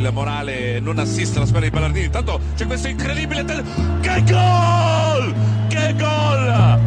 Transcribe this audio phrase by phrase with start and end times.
[0.00, 2.06] il morale non assiste alla squadra di Ballardini.
[2.06, 3.44] Intanto c'è questo incredibile...
[3.44, 5.34] Che gol!
[5.68, 6.80] Che gol!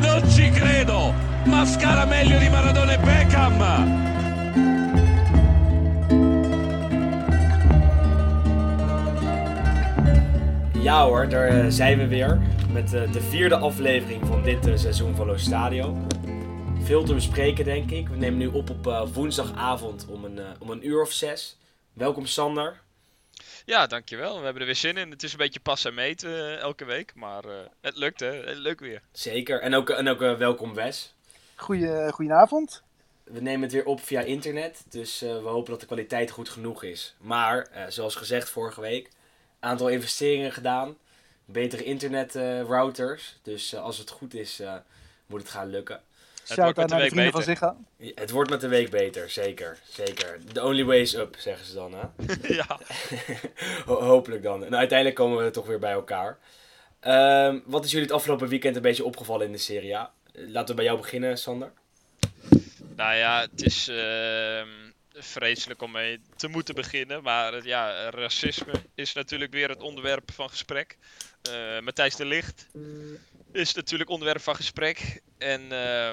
[0.00, 1.12] Non ci credo!
[1.44, 4.04] Mascara meglio di Maradona e Beckham!
[10.72, 12.40] Ja hoor, daar eh, zijn we weer
[12.72, 15.96] met eh, de vierde aflevering van dit eh, seizoen van Lo Stadio.
[16.82, 18.08] Veel te bespreken denk ik.
[18.08, 21.56] We nemen nu op op woensdagavond om een, om een uur of zes.
[21.96, 22.80] Welkom Sander.
[23.64, 24.38] Ja, dankjewel.
[24.38, 25.10] We hebben er weer zin in.
[25.10, 27.44] Het is een beetje pas en meten elke week, maar
[27.80, 28.46] het lukt hè.
[28.46, 29.02] Het lukt weer.
[29.12, 29.60] Zeker.
[29.60, 31.14] En ook, en ook welkom Wes.
[31.54, 32.82] Goeie, goedenavond.
[33.24, 36.82] We nemen het weer op via internet, dus we hopen dat de kwaliteit goed genoeg
[36.82, 37.14] is.
[37.18, 39.10] Maar, zoals gezegd vorige week,
[39.60, 40.96] aantal investeringen gedaan.
[41.44, 43.38] Betere internetrouters.
[43.42, 44.74] dus uh, als het goed is, uh,
[45.26, 46.02] moet het gaan lukken.
[46.48, 47.32] Het wordt met de week beter.
[47.32, 47.76] Van Ziggo.
[48.14, 49.78] Het wordt met de week beter, zeker.
[49.88, 50.38] Zeker.
[50.52, 51.94] The only way is up, zeggen ze dan.
[51.94, 52.06] Hè?
[52.60, 52.78] ja.
[53.86, 54.64] Hopelijk dan.
[54.64, 56.38] En uiteindelijk komen we toch weer bij elkaar.
[57.00, 60.12] Um, wat is jullie het afgelopen weekend een beetje opgevallen in de Serie A?
[60.32, 61.72] Laten we bij jou beginnen, Sander.
[62.96, 63.88] Nou ja, het is...
[63.88, 64.84] Uh
[65.18, 67.22] vreselijk om mee te moeten beginnen.
[67.22, 70.96] Maar ja, racisme is natuurlijk weer het onderwerp van gesprek.
[71.50, 72.66] Uh, Matthijs de Licht
[73.56, 75.22] is natuurlijk onderwerp van gesprek.
[75.38, 76.10] En uh,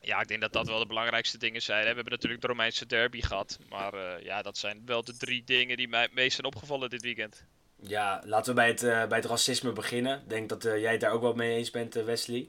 [0.00, 1.80] ja, ik denk dat dat wel de belangrijkste dingen zijn.
[1.80, 3.58] We hebben natuurlijk de Romeinse derby gehad.
[3.68, 6.90] Maar uh, ja, dat zijn wel de drie dingen die mij het meest zijn opgevallen
[6.90, 7.44] dit weekend.
[7.76, 10.18] Ja, laten we bij het, uh, bij het racisme beginnen.
[10.18, 12.48] Ik denk dat jij het daar ook wel mee eens bent, Wesley.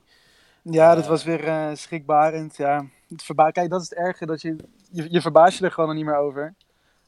[0.61, 2.57] Ja, dat was weer schrikbarend.
[2.57, 2.85] Ja.
[3.09, 4.55] Het verba Kijk, dat is het erge, dat je
[4.91, 6.53] je, je verbaast je er gewoon niet meer over.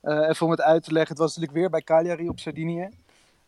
[0.04, 2.90] Uh, even om het uit te leggen, het was natuurlijk weer bij Cagliari op Sardinië.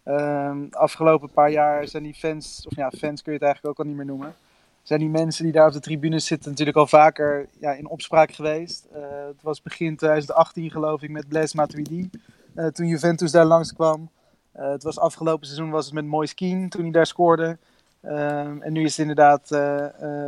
[0.05, 3.77] Uh, afgelopen paar jaar zijn die fans, of ja, fans kun je het eigenlijk ook
[3.77, 4.35] al niet meer noemen.
[4.83, 8.31] Zijn die mensen die daar op de tribunes zitten natuurlijk al vaker ja, in opspraak
[8.31, 8.87] geweest.
[8.95, 12.09] Uh, het was begin 2018 geloof ik met Blaise Matuidi,
[12.55, 14.09] uh, toen Juventus daar langskwam.
[14.51, 17.57] het was afgelopen seizoen was het met Moise Keane toen hij daar scoorde.
[18.01, 19.49] Ehm, en nu is het inderdaad,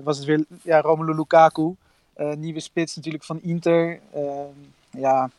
[0.03, 1.75] was het weer ja, Romelu Lukaku.
[2.17, 3.99] Uh, nieuwe spits natuurlijk van Inter.
[4.15, 4.21] Uh,
[4.89, 5.29] ja,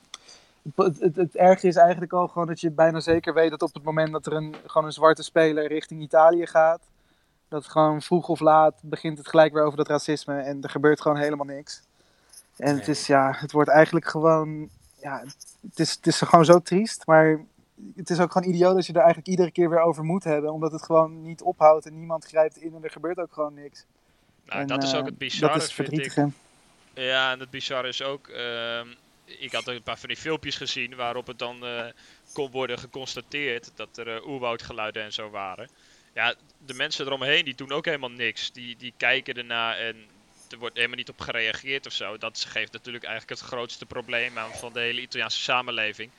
[0.75, 3.75] het, het, het, erge is eigenlijk al gewoon dat je bijna zeker weet dat op
[3.75, 6.81] het moment dat er een, gewoon een zwarte speler richting Italië gaat,
[7.49, 11.01] dat gewoon vroeg of laat begint het gelijk weer over dat racisme en er gebeurt
[11.01, 11.83] gewoon helemaal niks.
[12.57, 14.69] En het is, ja, het wordt eigenlijk gewoon,
[15.01, 15.23] ja,
[15.71, 17.41] het is, het is gewoon zo triest, maar
[17.97, 20.53] het is ook gewoon idioot dat je er eigenlijk iedere keer weer over moet hebben,
[20.53, 23.87] omdat het gewoon niet ophoudt en niemand grijpt in en er gebeurt ook gewoon niks.
[24.47, 26.17] Nou, en, dat is ook het eh, bizarre, dat is verdrietig.
[26.95, 28.81] Ja, en het bizarre is ook, uh,
[29.39, 31.85] ik had een paar van die filmpjes gezien waarop het dan uh,
[32.33, 35.69] kon worden geconstateerd dat er uh, oerwoudgeluiden en zo waren.
[36.15, 38.53] Ja, de mensen eromheen die doen ook helemaal niks.
[38.53, 40.07] Die, die kijken ernaar en
[40.51, 42.19] er wordt helemaal niet op gereageerd of zo.
[42.19, 46.11] Dat geeft natuurlijk eigenlijk het grootste probleem aan van de hele Italiaanse samenleving.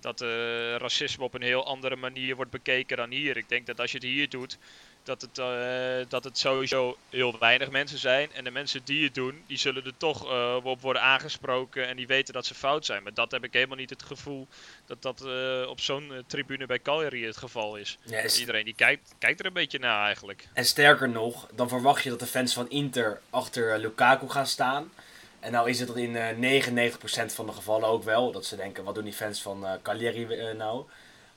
[0.00, 0.28] Dat uh,
[0.76, 3.36] racisme op een heel andere manier wordt bekeken dan hier.
[3.36, 4.58] Ik denk dat als je het hier doet,
[5.04, 8.32] dat het, uh, dat het sowieso heel weinig mensen zijn.
[8.32, 11.96] En de mensen die het doen, die zullen er toch uh, op worden aangesproken en
[11.96, 13.02] die weten dat ze fout zijn.
[13.02, 14.46] Maar dat heb ik helemaal niet het gevoel
[14.86, 17.98] dat dat uh, op zo'n tribune bij Cagliari het geval is.
[18.02, 18.40] Yes.
[18.40, 20.48] Iedereen die kijkt, kijkt er een beetje naar eigenlijk.
[20.52, 24.92] En sterker nog, dan verwacht je dat de fans van Inter achter Lukaku gaan staan.
[25.40, 28.32] En nou is het dat in 99% van de gevallen ook wel.
[28.32, 30.84] Dat ze denken, wat doen die fans van Cagliari nou?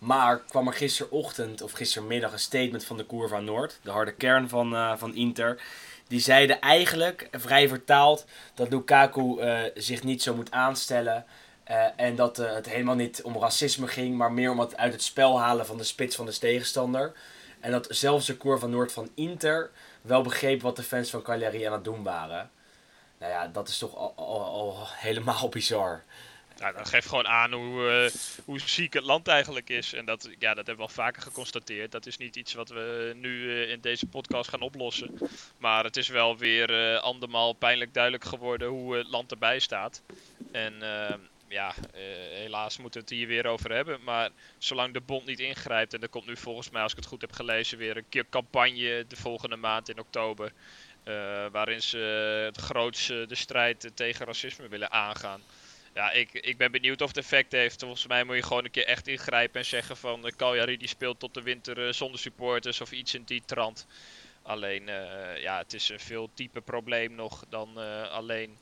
[0.06, 4.50] Maar kwam er gisterochtend of gistermiddag een statement van de van Noord, de harde kern
[4.50, 5.62] van, uh, van Inter.
[6.08, 11.26] Die zeiden eigenlijk, vrij vertaald, dat Lukaku uh, zich niet zo moet aanstellen.
[11.72, 15.04] Uh, en dat het helemaal niet om racisme ging, maar meer om het uit het
[15.04, 17.12] spel halen van de spits van de tegenstander.
[17.60, 21.64] En dat zelfs de van Noord van Inter wel begreep wat de fans van Cagliari
[21.64, 22.50] aan het doen waren.
[23.18, 26.04] Nou ja, dat is toch al, al helemaal bizar.
[26.60, 29.94] Nou, dat geeft gewoon aan hoe, uh, hoe ziek het land eigenlijk is.
[29.94, 31.92] En dat, ja, dat hebben we al vaker geconstateerd.
[31.92, 35.18] Dat is niet iets wat we nu uh, in deze podcast gaan oplossen.
[35.58, 40.02] Maar het is wel weer uh, andermaal pijnlijk duidelijk geworden hoe het land erbij staat.
[40.52, 41.74] En ehm, ja,
[42.34, 44.00] helaas moeten we het hier weer over hebben.
[44.04, 47.08] Maar zolang de bond niet ingrijpt, en er komt nu volgens mij, als ik het
[47.08, 50.51] goed heb gelezen, weer een keer campagne de volgende maand in oktober.
[51.51, 51.98] waarin ze
[52.46, 55.42] het grootste de strijd tegen racisme willen aangaan.
[55.95, 57.81] Ja, ik, ik ben benieuwd of het effect heeft.
[57.81, 60.25] Volgens mij moet je gewoon een keer echt ingrijpen en zeggen van...
[60.25, 63.88] Uh, Cagliari die speelt tot de winter uh, zonder supporters of iets in die trant.
[64.42, 67.77] Alleen, uh, ja, het is een veel dieper probleem nog dan
[68.12, 68.57] alleen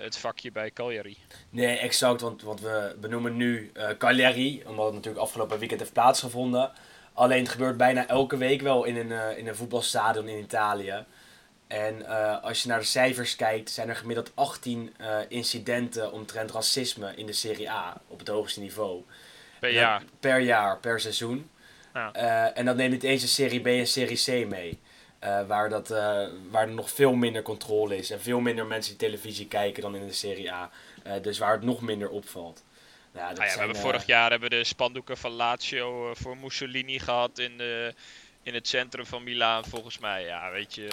[0.00, 1.16] het vakje bij Cagliari.
[1.50, 6.72] Nee, exact, want, want we benoemen nu Cagliari, omdat het natuurlijk afgelopen weekend heeft plaatsgevonden.
[7.12, 11.04] Alleen het gebeurt bijna elke week wel in een, in een voetbalstadion in Italië.
[11.66, 12.06] En
[12.42, 14.94] als je naar de cijfers kijkt, zijn er gemiddeld 18
[15.28, 19.02] incidenten omtrent racisme in de Serie A op het hoogste niveau.
[19.60, 20.02] Per jaar?
[20.20, 21.50] per jaar, per seizoen.
[21.94, 22.12] Ja.
[22.52, 24.78] en dat neemt niet eens een Serie B en Serie C mee.
[25.46, 25.88] waar, dat,
[26.50, 29.96] waar er nog veel minder controle is en veel minder mensen die televisie kijken dan
[29.96, 30.70] in de Serie A.
[31.22, 32.62] dus waar het nog minder opvalt.
[33.12, 37.38] Dat ah ja, we hebben vorig jaar hebben de spandoeken van Lazio voor Mussolini gehad
[37.38, 37.94] in de
[38.42, 40.24] in het centrum van Milaan, volgens mij.
[40.24, 40.88] Ja, weet je.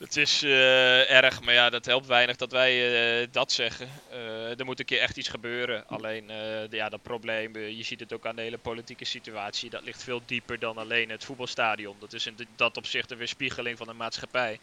[0.00, 3.88] Het is uh, erg, maar ja, dat helpt weinig dat wij uh, dat zeggen.
[4.12, 5.86] Uh, er moet een keer echt iets gebeuren.
[5.86, 6.30] Alleen,
[6.70, 9.70] ja, dat probleem, je ziet het ook aan de hele politieke situatie.
[9.70, 11.96] Dat ligt veel dieper dan alleen het voetbalstadion.
[11.98, 14.58] Dat is in dat opzicht een weerspiegeling van de maatschappij.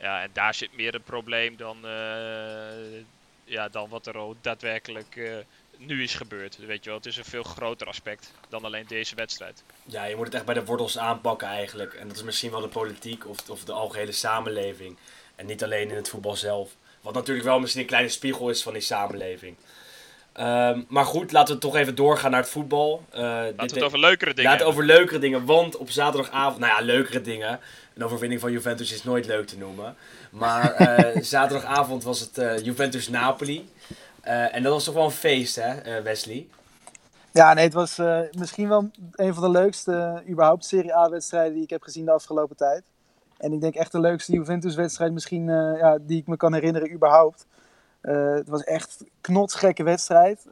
[0.00, 1.78] Ja, en daar zit meer een probleem dan,
[3.44, 5.44] ja, dan wat er ook daadwerkelijk
[5.78, 6.58] nu is gebeurd.
[6.66, 9.62] Weet je wel, het is een veel groter aspect dan alleen deze wedstrijd.
[9.84, 11.94] Ja, je moet het echt bij de wortels aanpakken eigenlijk.
[11.94, 14.96] En dat is misschien wel de politiek of, of de algehele samenleving.
[15.34, 16.70] En niet alleen in het voetbal zelf.
[17.00, 19.56] Wat natuurlijk wel misschien een kleine spiegel is van die samenleving.
[20.36, 23.04] Ehm, maar goed, laten we toch even doorgaan naar het voetbal.
[23.14, 25.44] Uh, laten we het over leukere dingen Laten we over leukere dingen.
[25.44, 27.60] Want op zaterdagavond, nou ja, leukere dingen.
[27.94, 29.96] Een overwinning van Juventus is nooit leuk te noemen.
[30.30, 33.68] Maar uh, zaterdagavond was het uh, Juventus-Napoli.
[34.26, 36.48] Eh, en dat was toch wel een feest, hè, eh, Wesley?
[37.32, 41.62] Ja, nee, het was eh, misschien wel een van de leukste überhaupt Serie A-wedstrijden die
[41.62, 42.82] ik heb gezien de afgelopen tijd.
[43.38, 45.46] En ik denk echt de leukste Juventus-wedstrijd misschien
[45.78, 47.46] ja, die ik me kan herinneren überhaupt.
[48.00, 50.46] het was echt een knotsgekke wedstrijd.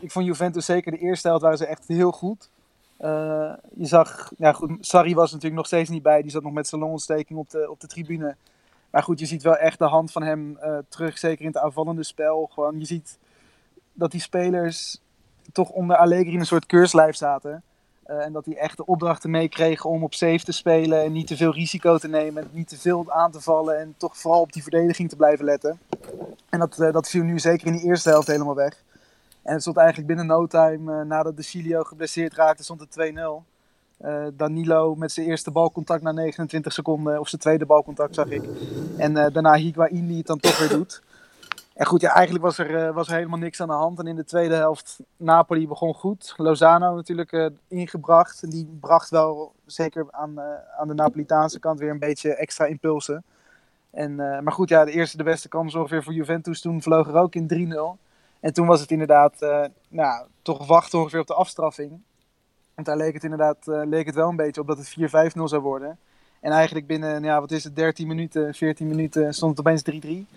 [0.00, 2.50] ik vond Juventus zeker de eerste helft waren ze echt heel goed.
[3.74, 6.22] je zag, ja goed, Sarri was natuurlijk nog steeds niet bij.
[6.22, 8.36] Die zat nog met zijn longontsteking op de, op de tribune.
[8.92, 11.56] Maar goed, je ziet wel echt de hand van hem uh, terug, zeker in het
[11.56, 12.50] aanvallende spel.
[12.52, 13.18] Gewoon, je ziet
[13.92, 15.00] dat die spelers
[15.52, 17.62] toch onder Allegri in een soort keurslijf zaten.
[18.06, 21.26] Uh, en dat hij echt de opdrachten meekregen om op safe te spelen en niet
[21.26, 22.42] te veel risico te nemen.
[22.42, 25.44] En niet te veel aan te vallen en toch vooral op die verdediging te blijven
[25.44, 25.80] letten.
[26.48, 28.82] En dat, uh, dat viel nu zeker in die eerste helft helemaal weg.
[29.42, 33.51] En het stond eigenlijk binnen no time, nadat de Cilio geblesseerd raakte, stond het 2-0.
[34.04, 38.42] Uh, Danilo met zijn eerste balcontact na 29 seconden, of zijn tweede balcontact zag ik.
[38.96, 41.02] En uh, daarna Higuain die het dan toch weer doet.
[41.74, 43.98] En goed, ja, eigenlijk was er, uh, was er helemaal niks aan de hand.
[43.98, 46.34] En in de tweede helft, Napoli begon goed.
[46.36, 48.42] Lozano natuurlijk ingebracht.
[48.42, 50.40] En die bracht wel, zeker aan,
[50.78, 53.24] aan de Napolitaanse kant, weer een beetje extra impulsen.
[53.90, 56.60] En, maar goed, ja, de eerste de beste kans ongeveer voor Juventus.
[56.60, 58.00] Toen vloog er ook in 3-0.
[58.40, 59.46] En toen was het inderdaad,
[59.88, 62.00] nou, toch wachten ongeveer op de afstraffing.
[62.84, 65.62] Daar leek het inderdaad uh, leek het wel een beetje op dat het 4-5-0 zou
[65.62, 65.98] worden.
[66.40, 70.08] En eigenlijk binnen, ja, wat is het, 13 minuten, 14 minuten stond het opeens 3-3.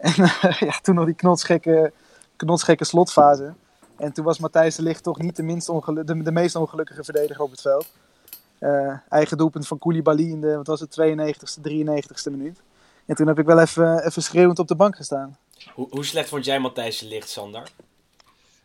[0.00, 1.92] En uh, ja, toen nog die knotsgekke,
[2.36, 3.52] knotsgekke slotfase.
[3.96, 7.44] En toen was Matthijs de Ligt toch niet de, minst de, de meest ongelukkige verdediger
[7.44, 7.86] op het veld.
[8.60, 12.60] Uh, eigen doelpunt van Koulibaly in de, wat was het, 92ste, 93ste minuut.
[13.06, 15.36] En toen heb ik wel even, even schreeuwend op de bank gestaan.
[15.74, 17.70] Hoe, hoe slecht vond jij Matthijs de Ligt, Sander?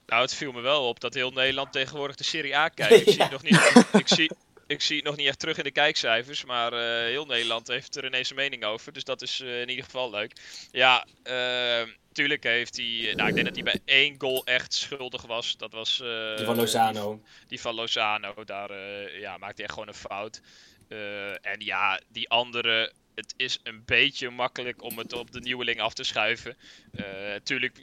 [0.05, 2.93] Nou, het viel me wel op dat heel Nederland tegenwoordig de Serie A kijkt.
[3.07, 4.31] Ik, zie, het nog niet, ik, zie,
[4.67, 7.95] ik zie het nog niet echt terug in de kijkcijfers, maar uh, heel Nederland heeft
[7.95, 8.93] er ineens een mening over.
[8.93, 10.33] Dus dat is uh, in ieder geval leuk.
[10.71, 13.13] Ja, uh, tuurlijk heeft hij.
[13.15, 15.57] Nou, ik denk dat hij bij één goal echt schuldig was.
[15.57, 15.97] Dat was.
[16.35, 17.13] die van Lozano.
[17.13, 18.43] Die, die van Lozano.
[18.43, 18.71] Daar
[19.19, 20.41] ja, maakte hij echt gewoon een fout.
[21.41, 25.93] en ja, die andere het is een beetje makkelijk om het op de nieuweling af
[25.93, 26.57] te schuiven.
[27.27, 27.81] Natuurlijk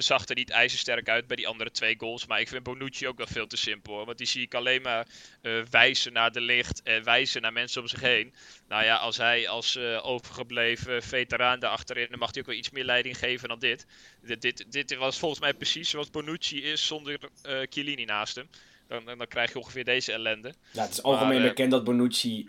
[0.00, 2.26] we zag er niet ijzersterk uit bij die andere twee goals.
[2.26, 3.94] Maar ik vind Bonucci ook wel veel te simpel.
[3.94, 4.04] Hoor.
[4.06, 5.06] Want die zie ik alleen maar
[5.42, 8.34] uh, wijzen naar de licht en wijzen naar mensen om zich heen.
[8.68, 12.70] Nou ja, als hij als uh, overgebleven veteraan daarachterin, dan mag hij ook wel iets
[12.70, 13.86] meer leiding geven dan dit.
[14.22, 18.48] Dit, dit, dit was volgens mij precies zoals Bonucci is zonder uh, Chiellini naast hem.
[18.88, 20.54] Dan, dan, krijg je ongeveer deze ellende.
[20.70, 22.48] Ja, het is algemeen bekend dat Bonucci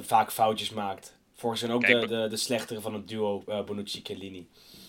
[0.00, 1.16] vaak foutjes maakt.
[1.34, 4.48] Volgens hen ook de, de, de slechtere van het duo Bonucci-Chiellini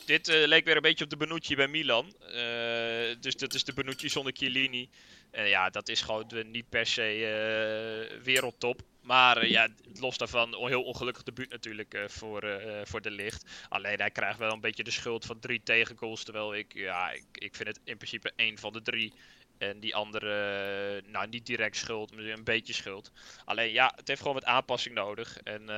[0.10, 2.14] dit uh, leek weer een beetje op de Benucci bij Milan.
[2.22, 4.90] Uh, dus dat is de Benucci zonder Chiellini.
[5.32, 8.82] En ja, dat is gewoon niet per se uh, wereldtop.
[9.02, 9.68] Maar ja,
[10.00, 13.46] los daarvan, heel ongelukkig debuut natuurlijk voor, voor de licht.
[13.70, 16.24] Alleen hij krijgt wel een beetje de schuld van drie tegengoals.
[16.24, 19.14] Terwijl ik, ja, ik, ik vind het in principe één van de drie.
[19.58, 23.12] En die andere, nou niet direct schuld, maar een beetje schuld.
[23.46, 25.38] Alleen ja, het heeft gewoon wat aanpassing nodig.
[25.44, 25.70] En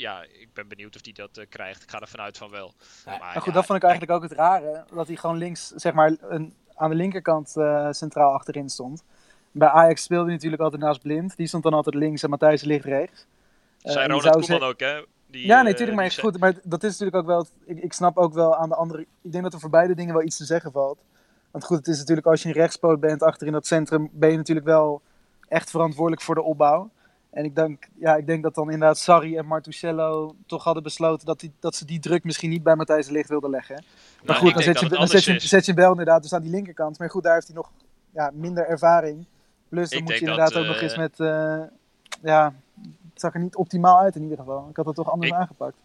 [0.00, 1.82] ja, ik ben benieuwd of hij dat uh, krijgt.
[1.82, 2.72] Ik ga er vanuit van wel.
[3.04, 4.84] maar, maar, goed, dat vond ik eigenlijk ook het rare.
[4.94, 9.04] Dat hij gewoon links, zeg maar, een, aan de linkerkant uh, centraal achterin stond.
[9.50, 11.36] Bij Ajax speelde hij natuurlijk altijd naast Blind.
[11.36, 13.26] Die stond dan altijd links en Matthijs ligt rechts.
[13.82, 15.04] Uh, Zijn Ronald Koeman ook, hè?
[15.26, 16.38] Die, ja, nee, natuurlijk, maar is goed.
[16.38, 17.46] Maar dat is natuurlijk ook wel.
[17.64, 19.06] Ik, ik snap ook wel aan de andere.
[19.22, 20.98] Ik denk dat er voor beide dingen wel iets te zeggen valt.
[21.50, 24.30] Want goed, het is natuurlijk als je een rechtspoot bent achter in dat centrum, ben
[24.30, 25.02] je natuurlijk wel
[25.48, 26.90] echt verantwoordelijk voor de opbouw.
[27.30, 31.26] En ik denk, ja, ik denk dat dan inderdaad Sarri en Martucello toch hadden besloten
[31.26, 33.74] dat, die, dat ze die druk misschien niet bij Matthijs de Licht wilden leggen.
[33.74, 36.50] Maar Nou, goed, dan, zet je, dan zet, je, zet je inderdaad dus aan die
[36.50, 36.98] linkerkant.
[36.98, 37.70] Maar goed, daar heeft hij nog
[38.14, 39.26] ja, minder ervaring.
[39.68, 41.20] Plus dan Ik moet je inderdaad dat, ook nog eh, eens met...
[41.20, 41.60] eh,
[42.22, 42.54] ja,
[43.12, 44.68] het zag er niet optimaal uit in ieder geval.
[44.70, 45.76] Ik had het toch anders Ik- aangepakt.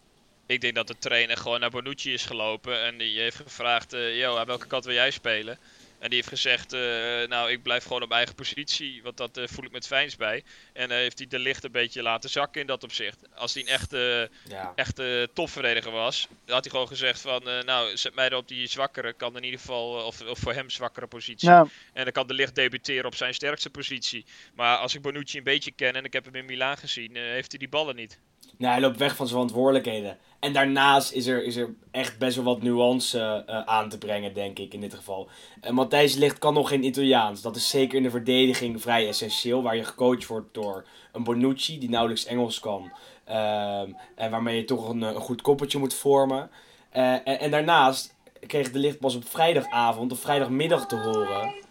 [0.46, 4.18] Ik denk dat de trainer gewoon naar Bonucci is gelopen en die heeft gevraagd, eh
[4.18, 5.58] yo, aan welke kant wil jij spelen?
[5.98, 6.80] En die heeft gezegd, eh,
[7.28, 10.16] nou ik blijf gewoon op mijn eigen positie, want dat eh, voel ik met Fijns
[10.16, 10.44] bij.
[10.72, 13.22] En dan heeft hij de licht een beetje laten zakken in dat opzicht.
[13.34, 14.72] Als hij een echte, Ja.
[14.74, 18.48] echte topverdediger was, dan had hij gewoon gezegd van, eh, nou zet mij er op
[18.48, 21.48] die zwakkere, kan in ieder geval, of, of voor hem zwakkere positie.
[21.48, 24.24] Ja, En dan kan de licht debuteren op zijn sterkste positie.
[24.54, 27.50] Maar als ik Bonucci een beetje ken en ik heb hem in Milaan gezien, heeft
[27.50, 28.18] hij die ballen niet.
[28.56, 30.18] Nou, hij loopt weg van zijn verantwoordelijkheden.
[30.40, 34.34] En daarnaast is er, is er echt best wel wat nuance eh, aan te brengen,
[34.34, 35.28] denk ik, in dit geval.
[35.64, 37.42] Uh, Matthijs Licht kan nog geen Italiaans.
[37.42, 39.62] Dat is zeker in de verdediging vrij essentieel.
[39.62, 42.92] Waar je gecoacht wordt door een Bonucci, die nauwelijks Engels kan.
[43.24, 46.50] Ehm, en waarmee je toch een, eh, een goed koppeltje moet vormen.
[46.90, 48.14] En, en daarnaast
[48.46, 51.64] kreeg de Licht pas op vrijdagavond of vrijdagmiddag te horen...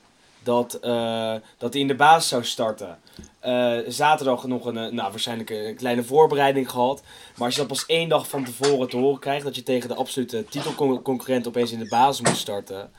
[0.45, 2.99] Dat, eh, dat hij in de basis zou starten.
[3.39, 7.01] Eh, zaterdag nog een, eh, nou, waarschijnlijk een kleine voorbereiding gehad.
[7.35, 9.89] Maar als je dat pas één dag van tevoren te horen krijgt, dat je tegen
[9.89, 12.91] de absolute titelconcurrent opeens in de basis moet starten.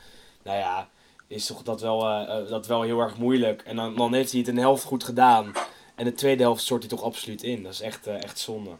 [0.43, 0.89] Nou ja,
[1.27, 1.99] is toch dat wel,
[2.49, 3.61] dat wel heel erg moeilijk.
[3.61, 5.51] En dan, dan heeft hij het een helft goed gedaan.
[5.95, 7.63] En de tweede helft stort hij toch absoluut in.
[7.63, 8.71] Dat is echt, echt zonde.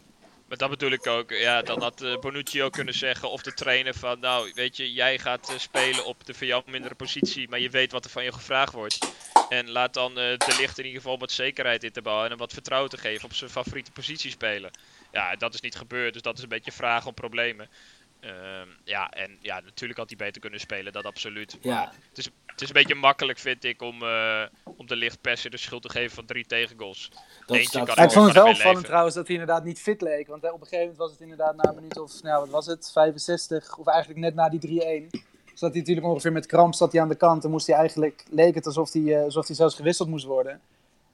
[0.48, 1.32] Maar dat bedoel ik ook.
[1.32, 4.94] Ja, dan had eh, Bonucci ook kunnen zeggen, of de trainer van, nou, weet je,
[4.94, 8.12] jij gaat eh, spelen op de voor jou mindere positie, maar je weet wat er
[8.12, 9.12] van je gevraagd wordt.
[9.50, 12.30] En laat dan eh, de licht in ieder geval wat zekerheid in te bouwen en
[12.32, 14.72] hem wat vertrouwen te geven op zijn favoriete positie spelen.
[15.12, 17.70] Ja, dat is niet gebeurd, dus dat is een beetje vragen om problemen.
[18.20, 21.58] Ehm, ja, en ja, natuurlijk had hij beter kunnen spelen, dat absoluut.
[21.62, 24.44] Ja, Het is, het is een beetje makkelijk, vind ik, om, eh,
[24.78, 27.10] om de licht persen de schuld te geven van drie tegengoals.
[27.46, 29.82] dat Eentje staat kan Ja, ik vond het wel opvallend trouwens dat hij inderdaad niet
[29.82, 30.28] fit leek.
[30.28, 32.50] Want eh, op een gegeven moment was het inderdaad na een minuut of, nou wat
[32.50, 33.78] was het, 65.
[33.78, 35.10] Of eigenlijk net na die 3-1.
[35.54, 37.44] Zat hij natuurlijk ongeveer met kramp zat hij aan de kant.
[37.44, 40.62] En moest hij eigenlijk, leek het alsof hij, eh, alsof hij zelfs gewisseld moest worden.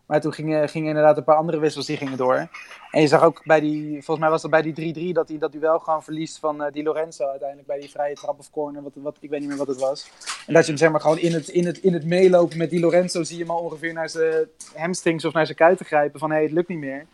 [0.06, 2.48] Maar toen gingen, gingen inderdaad een paar andere wissels die gingen door.
[2.92, 5.38] En je zag ook bij die, volgens mij was dat bij die 3-3, dat hij
[5.38, 7.68] dat duel gewoon verliest van eh, Di Lorenzo uiteindelijk.
[7.68, 10.10] Bij die vrije trap of corner, wat, wat, ik weet niet meer wat het was.
[10.48, 12.70] En dat je hem zeg maar gewoon in het, in het, in het meelopen met
[12.70, 16.20] Di Lorenzo zie je hem al ongeveer naar zijn hamstrings of naar zijn kuiten grijpen.
[16.20, 17.06] Van hé, hey, het lukt niet meer.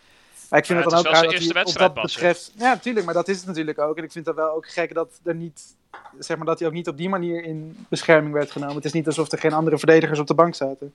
[0.49, 2.51] Maar ik vind Maar het dan ook raar dat eerste hij op dat betreft...
[2.55, 3.97] Ja, natuurlijk, maar dat is het natuurlijk ook.
[3.97, 5.77] En ik vind het wel ook gek dat er niet...
[6.19, 8.75] Zeg maar dat hij ook niet op die manier in bescherming werd genomen.
[8.75, 10.93] Het is niet alsof er geen andere verdedigers op de bank zaten.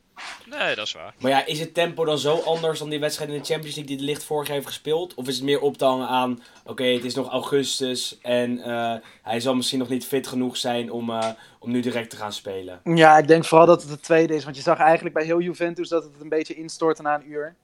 [0.50, 1.14] Nee, dat is waar.
[1.18, 3.96] Maar ja, is het tempo dan zo anders dan die wedstrijd in de Champions League
[3.96, 5.14] die de licht vorig jaar heeft gespeeld?
[5.14, 8.94] Of is het meer op te hangen aan, oké, het is nog augustus en eh,
[9.22, 12.32] hij zal misschien nog niet fit genoeg zijn om, eh, om nu direct te gaan
[12.32, 12.80] spelen?
[12.84, 14.44] Ja, ik denk vooral dat het het tweede is.
[14.44, 17.54] Want je zag eigenlijk bij heel Juventus dat het een beetje instortte na een uur.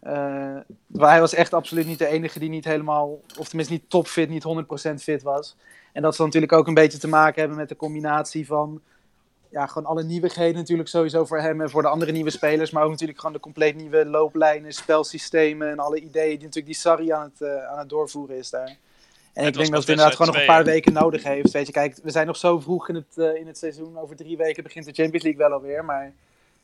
[0.00, 0.12] Eh,
[0.86, 4.28] maar hij was echt absoluut niet de enige die niet helemaal, of tenminste niet topfit,
[4.28, 5.56] niet 100% fit was.
[5.96, 8.80] En dat zal natuurlijk ook een beetje te maken hebben met de combinatie van
[9.48, 12.70] ja, gewoon alle nieuwigheden natuurlijk sowieso voor hem en voor de andere nieuwe spelers.
[12.70, 16.74] Maar ook natuurlijk gewoon de compleet nieuwe looplijnen, spelsystemen en alle ideeën die natuurlijk die
[16.74, 18.66] Sarri aan het, eh, aan het doorvoeren is daar.
[18.66, 21.52] En Het ik denk dat het inderdaad gewoon nog een paar weken nodig heeft.
[21.52, 23.98] Weet je, kijk, we zijn nog zo vroeg in het, eh, in het seizoen.
[23.98, 25.84] Over drie weken begint de Champions League wel alweer.
[25.84, 26.12] Maar,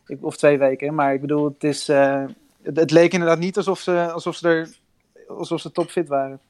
[0.06, 0.94] ik, of twee weken.
[0.94, 2.24] Maar ik bedoel, het, is, eh,
[2.62, 4.68] het, het leek inderdaad niet alsof ze, alsof ze, er,
[5.28, 6.40] alsof ze topfit waren.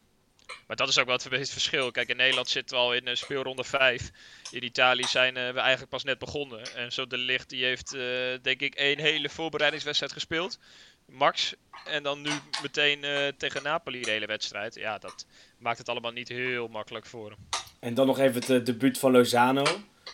[0.67, 1.91] Maar dat is ook wat het verschil.
[1.91, 4.11] Kijk, in Nederland zitten we al in eh, speelronde 5.
[4.51, 6.75] In Italië zijn eh, we eigenlijk pas net begonnen.
[6.75, 8.01] En zo de licht die heeft, eh,
[8.43, 10.59] denk ik, één hele voorbereidingswedstrijd gespeeld.
[11.07, 11.55] Max.
[11.85, 12.31] En dan nu
[12.63, 14.75] meteen eh, tegen Napoli de hele wedstrijd.
[14.75, 15.27] Ja, dat
[15.59, 17.39] maakt het allemaal niet heel makkelijk voor hem.
[17.81, 19.65] En dan nog even het debuut van Lozano.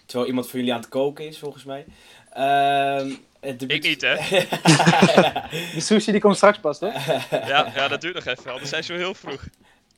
[0.07, 1.85] Terwijl iemand van jullie aan het koken is, volgens mij.
[2.33, 3.85] Ehm, het debuut...
[3.85, 4.15] Ik niet, hè?
[5.75, 7.07] De sushi die komt straks pas, toch?
[7.31, 8.51] Ja, ja dat duurt nog even.
[8.51, 9.45] Anders zijn ze wel heel vroeg.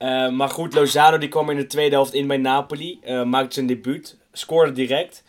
[0.01, 2.99] Eh, maar goed, Lozano die kwam in de tweede helft in bij Napoli.
[3.03, 4.19] eh, maakte zijn debuut.
[4.33, 5.23] Scoorde direct.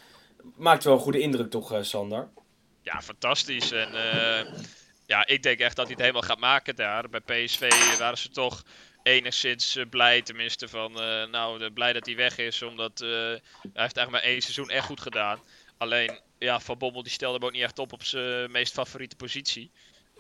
[0.56, 2.30] Maakte wel een goede indruk toch, eh, Sander?
[2.82, 3.72] Ja, fantastisch.
[3.72, 3.90] En
[5.06, 7.10] ja, ik denk echt dat hij het helemaal gaat maken daar.
[7.10, 8.64] Bij PSV waren ze toch
[9.04, 10.92] enigszins blij, tenminste van,
[11.32, 15.02] nou, blij dat hij weg is, omdat hij heeft eigenlijk maar één seizoen echt goed
[15.02, 15.40] gedaan.
[15.78, 19.16] Alleen, ja, Van Bommel die stelde hem ook niet echt op op zijn meest favoriete
[19.16, 19.72] positie.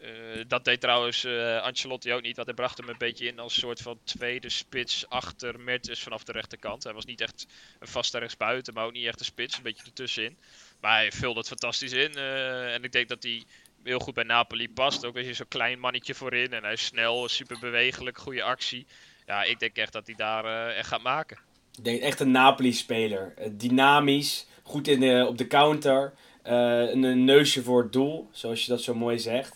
[0.01, 0.09] Eh,
[0.47, 3.59] dat deed trouwens eh Ancelotti ook niet, want hij bracht hem een beetje in als
[3.59, 6.83] soort van tweede spits achter Mertens vanaf de rechterkant.
[6.83, 7.47] Hij was niet echt
[7.79, 10.37] een vaste rechtsbuiten, maar ook niet echt een spits, een beetje ertussenin.
[10.79, 13.43] Maar hij vulde het fantastisch in eh, en ik denk dat hij
[13.83, 15.05] heel goed bij Napoli past.
[15.05, 18.85] Ook weer zo'n klein mannetje voorin en hij is snel, super bewegelijk, goede actie.
[19.25, 21.37] Ja, ik denk echt dat hij daar echt gaat maken.
[21.77, 23.33] Ik denk echt een Napoli-speler.
[23.51, 26.13] Dynamisch, goed in op de counter.
[26.41, 29.51] Eh, een neusje voor het doel, zoals je dat zo mooi zegt.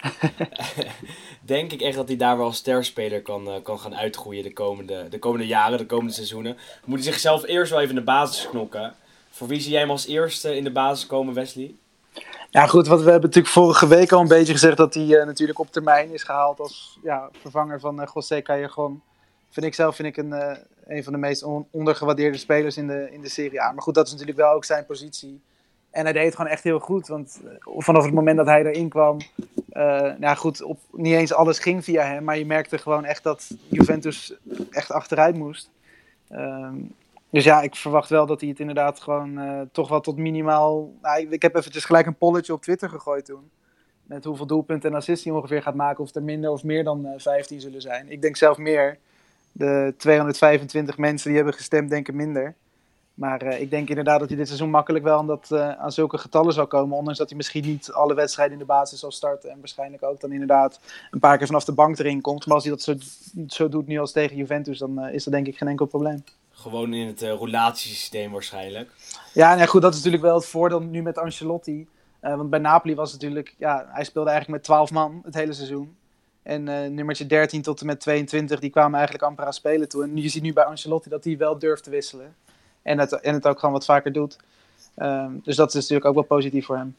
[1.42, 4.54] denk ik echt dat hij daar wel als sterspeler kan, eh, kan gaan uitgroeien de
[4.54, 6.58] komende, de komende jaren, de komende seizoenen.
[6.86, 8.96] Moet hij zichzelf eerst wel even in de basis knokken.
[9.30, 11.76] Voor wie zie jij hem als eerste in de basis komen, Wesley?
[12.50, 15.26] Ja, goed, want we hebben natuurlijk vorige week al een beetje gezegd dat hij uh,
[15.26, 19.02] natuurlijk op termijn is gehaald als ja, vervanger van uh, José Callejon.
[19.50, 20.52] Vind ik zelf vind ik een, uh,
[20.86, 23.72] een van de meest on ondergewaardeerde spelers in de, in de Serie A.
[23.72, 25.42] Maar goed, dat is natuurlijk wel ook zijn positie.
[25.96, 27.08] En hij deed het gewoon echt heel goed.
[27.08, 29.18] Want vanaf het moment dat hij erin kwam,
[30.18, 32.24] nou goed, op, niet eens alles ging via hem.
[32.24, 34.38] Maar je merkte gewoon echt dat Juventus
[34.72, 35.72] echt achteruit moest.
[36.30, 36.76] Ehm,
[37.30, 40.94] dus ja, ik verwacht wel dat hij het inderdaad gewoon uh, toch wel tot minimaal.
[41.02, 43.50] Nou, ik, heb even dus gelijk een polletje op Twitter gegooid toen.
[44.04, 46.04] Met hoeveel doelpunten en assists hij ongeveer gaat maken.
[46.04, 48.12] Of er minder of meer dan uh, 15 zullen zijn.
[48.12, 48.98] Ik denk zelf meer.
[49.52, 52.56] De 225 mensen die hebben gestemd, denken minder.
[53.16, 55.92] Maar uh, ik denk inderdaad dat hij dit seizoen makkelijk wel aan, dat, uh, aan
[55.92, 56.98] zulke getallen zal komen.
[56.98, 59.50] Ondanks dat hij misschien niet alle wedstrijden in de basis zal starten.
[59.52, 60.80] En waarschijnlijk ook dan inderdaad
[61.12, 62.46] een paar keer vanaf de bank erin komt.
[62.46, 62.96] Maar als hij dat zo,
[63.48, 66.24] zo doet nu als tegen Juventus, dan uh, is dat denk ik geen enkel probleem.
[66.52, 68.92] Gewoon in het roulatiesysteem waarschijnlijk.
[69.34, 71.88] Ja, nee, goed, dat is natuurlijk wel het voordeel nu met Ancelotti.
[72.20, 75.54] Want bij Napoli was het natuurlijk, ja, hij speelde eigenlijk met 12 man het hele
[75.54, 75.96] seizoen.
[76.44, 80.04] En uh, nummertje 13 tot en met 22, die kwamen eigenlijk amper aan spelen toe.
[80.04, 82.36] En je ziet nu bij Ancelotti dat hij wel durft te wisselen.
[82.86, 84.38] En het, en het ook gewoon wat vaker doet.
[84.98, 86.96] Um, dus dat is natuurlijk ook wel positief voor hem.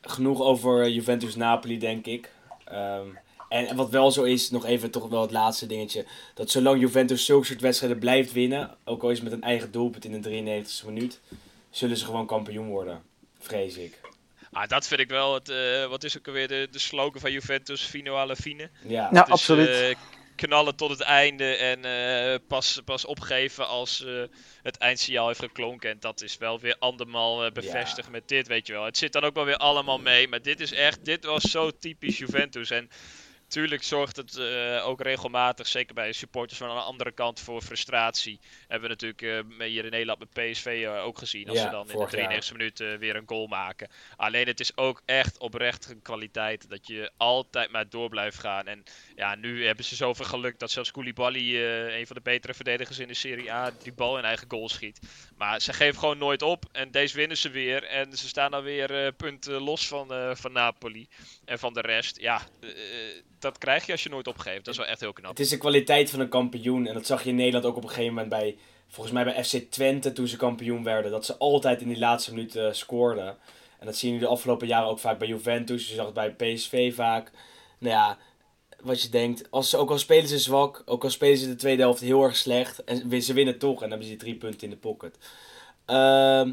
[0.00, 2.32] Genoeg over Juventus-Napoli, denk ik.
[2.72, 6.06] Um, en wat wel zo is, nog even toch wel het laatste dingetje.
[6.34, 9.70] Dat zolang Juventus zulke soort wedstrijden blijft winnen, ook al is het met een eigen
[9.70, 11.20] doelpunt in de 93e minuut,
[11.70, 13.02] zullen ze gewoon kampioen worden.
[13.38, 14.00] Vrees ik.
[14.52, 17.32] Ah, dat vind ik wel het, uh, wat is ook alweer de, de slogan van
[17.32, 18.70] Juventus, Fino alla fine.
[18.82, 19.68] Ja, dus, absoluut.
[19.68, 19.96] Uh,
[20.46, 24.04] knallen tot het einde en uh, pas, pas opgeven als
[24.62, 25.90] het eindsignaal heeft geklonken.
[25.90, 28.12] En dat is wel weer andermaal bevestigd ja.
[28.12, 28.84] met dit, weet je wel.
[28.84, 31.70] Het zit dan ook wel weer allemaal mee, maar dit is echt, dit was zo
[31.70, 32.70] typisch Juventus.
[32.70, 32.90] En
[33.48, 38.40] Tuurlijk zorgt het uh, ook regelmatig, zeker bij supporters van de andere kant, voor frustratie.
[38.66, 41.48] Hebben we natuurlijk uh, hier in Nederland met PSV uh, ook gezien.
[41.48, 43.88] Als ja, ze dan in de 93 minuten weer een goal maken.
[44.16, 48.66] Alleen het is ook echt oprecht een kwaliteit dat je altijd maar door blijft gaan.
[48.66, 48.82] En
[49.16, 51.56] ja, nu hebben ze zoveel geluk dat zelfs Koulibaly,
[51.98, 54.98] een van de betere verdedigers in de Serie A, die bal in eigen goal schiet.
[55.36, 56.64] Maar ze geven gewoon nooit op.
[56.72, 57.84] En deze winnen ze weer.
[57.84, 61.08] En ze staan dan weer punten los van, van Napoli.
[61.44, 62.20] En van de rest.
[62.20, 62.42] Ja,
[63.38, 64.64] dat krijg je als je nooit opgeeft.
[64.64, 65.30] Dat is wel echt heel knap.
[65.30, 66.86] Het is de kwaliteit van een kampioen.
[66.86, 68.56] En dat zag je in Nederland ook op een gegeven moment bij,
[68.88, 71.10] volgens mij bij FC Twente toen ze kampioen werden.
[71.10, 73.36] Dat ze altijd in die laatste minuten scoorden.
[73.78, 75.88] En dat zien we de afgelopen jaren ook vaak bij Juventus.
[75.88, 77.30] Je zag het bij PSV vaak.
[77.78, 78.18] Nou ja,
[78.82, 81.82] wat je denkt, als, ook al spelen ze zwak, ook al spelen ze de tweede
[81.82, 82.84] helft heel erg slecht.
[82.84, 85.18] En ze winnen toch en dan hebben ze drie punten in de pocket.
[85.86, 86.46] Uh,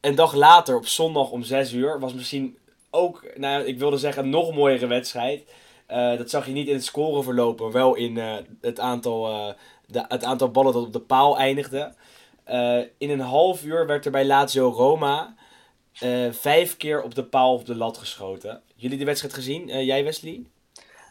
[0.00, 2.58] een dag later, op zondag om 6 uur, was misschien
[2.90, 5.42] ook, nou ik wilde zeggen, een nog mooiere wedstrijd.
[5.90, 9.52] Uh, dat zag je niet in het scoreverloop, maar wel in uh, het, aantal, uh,
[9.86, 11.92] de, het aantal ballen dat op de paal eindigde.
[12.98, 15.34] in een half uur werd er bij Lazio Roma
[16.30, 18.60] vijf keer op de paal op de lat geschoten.
[18.76, 19.84] Jullie de wedstrijd gezien?
[19.84, 20.42] jij Wesley?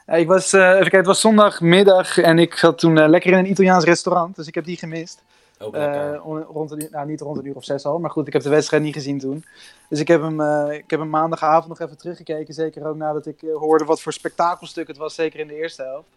[0.06, 3.86] ik was, even kijken, het was zondagmiddag en ik zat toen lekker in een Italiaans
[3.86, 5.24] restaurant, dus ik heb die gemist.
[5.72, 6.16] Uh,
[6.48, 8.84] rond nou, niet rond een uur of zes al, maar goed, ik heb de wedstrijd
[8.84, 9.46] niet gezien toen.
[9.90, 12.54] Dus ik heb hem, uh, ik heb hem maandagavond nog even teruggekeken.
[12.54, 15.84] Zeker ook nadat ik uh, hoorde wat voor spektakelstuk het was, zeker in de eerste
[15.84, 16.08] helft.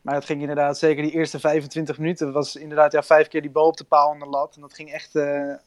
[0.00, 3.50] Maar het ging inderdaad, zeker die eerste 25 minuten, was inderdaad ja, vijf keer die
[3.50, 4.54] bal op de paal en de lat.
[4.54, 5.18] En dat ging echt,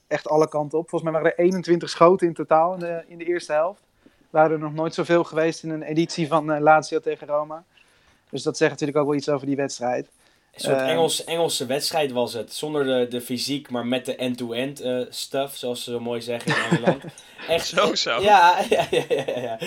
[0.08, 0.90] echt alle kanten op.
[0.90, 3.82] Volgens mij waren er 21 schoten in totaal in de, in de eerste helft.
[4.30, 7.64] Waren er nog nooit zoveel geweest in een editie van Lazio tegen Roma.
[8.30, 10.10] Dus dat zegt natuurlijk ook wel iets over die wedstrijd.
[10.58, 12.54] Een soort uh, Engels, Engelse wedstrijd was het.
[12.54, 16.56] Zonder de, de fysiek, maar met de end-to-end uh, stuff, zoals ze zo mooi zeggen
[16.56, 17.04] in Engeland.
[17.48, 18.22] Echt zo zo.
[18.22, 19.40] Ja, ja, ja, ja.
[19.40, 19.60] ja.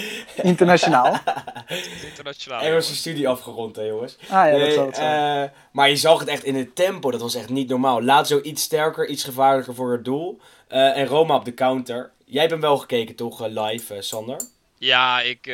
[0.42, 1.18] Internationaal.
[2.11, 2.61] Internationaal.
[2.61, 4.16] Engelse studie afgerond, hè, jongens.
[4.22, 7.20] Ah ja, nee, dat zal uh, Maar je zag het echt in het tempo, dat
[7.20, 8.03] was echt niet normaal.
[8.03, 10.40] Laat zo iets sterker, iets gevaarlijker voor het doel.
[10.68, 12.11] en Roma op de counter.
[12.24, 14.40] Jij hebt hem wel gekeken, toch, live, Sander?
[14.79, 15.46] Ja, ik,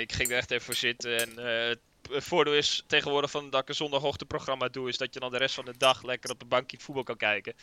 [0.00, 1.18] ik ging er echt even voor zitten.
[1.18, 1.30] En
[1.68, 1.78] het
[2.10, 5.54] voordeel is tegenwoordig van dat ik een zondagochtendprogramma doe, is dat je dan de rest
[5.54, 7.54] van de dag lekker op de bankje voetbal kan kijken.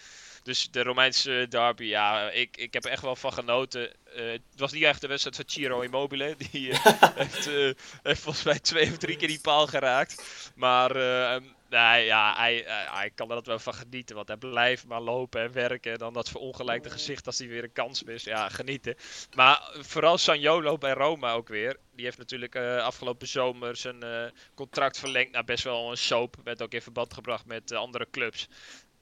[0.43, 3.91] Dus de Romeinse derby, ja, ik, ik heb er echt wel van genoten.
[4.15, 6.35] Uh, het was niet echt de wedstrijd van Ciro Immobile.
[6.51, 10.51] Die uh, heeft, uh, heeft, volgens mij twee of drie keer die paal geraakt.
[10.55, 10.95] Maar
[11.69, 14.15] nee, ja, hij, hij kan er dat wel van genieten.
[14.15, 15.91] Want hij blijft maar lopen en werken.
[15.91, 18.25] En dan dat verongelijkte gezicht als hij weer een kans mist.
[18.25, 18.95] Ja, genieten.
[19.35, 21.77] Maar vooral Sanjolo bij Roma ook weer.
[21.95, 26.35] Die heeft natuurlijk afgelopen zomer zijn contract verlengd naar best wel een soap.
[26.43, 28.47] Werd ook in verband gebracht met andere clubs.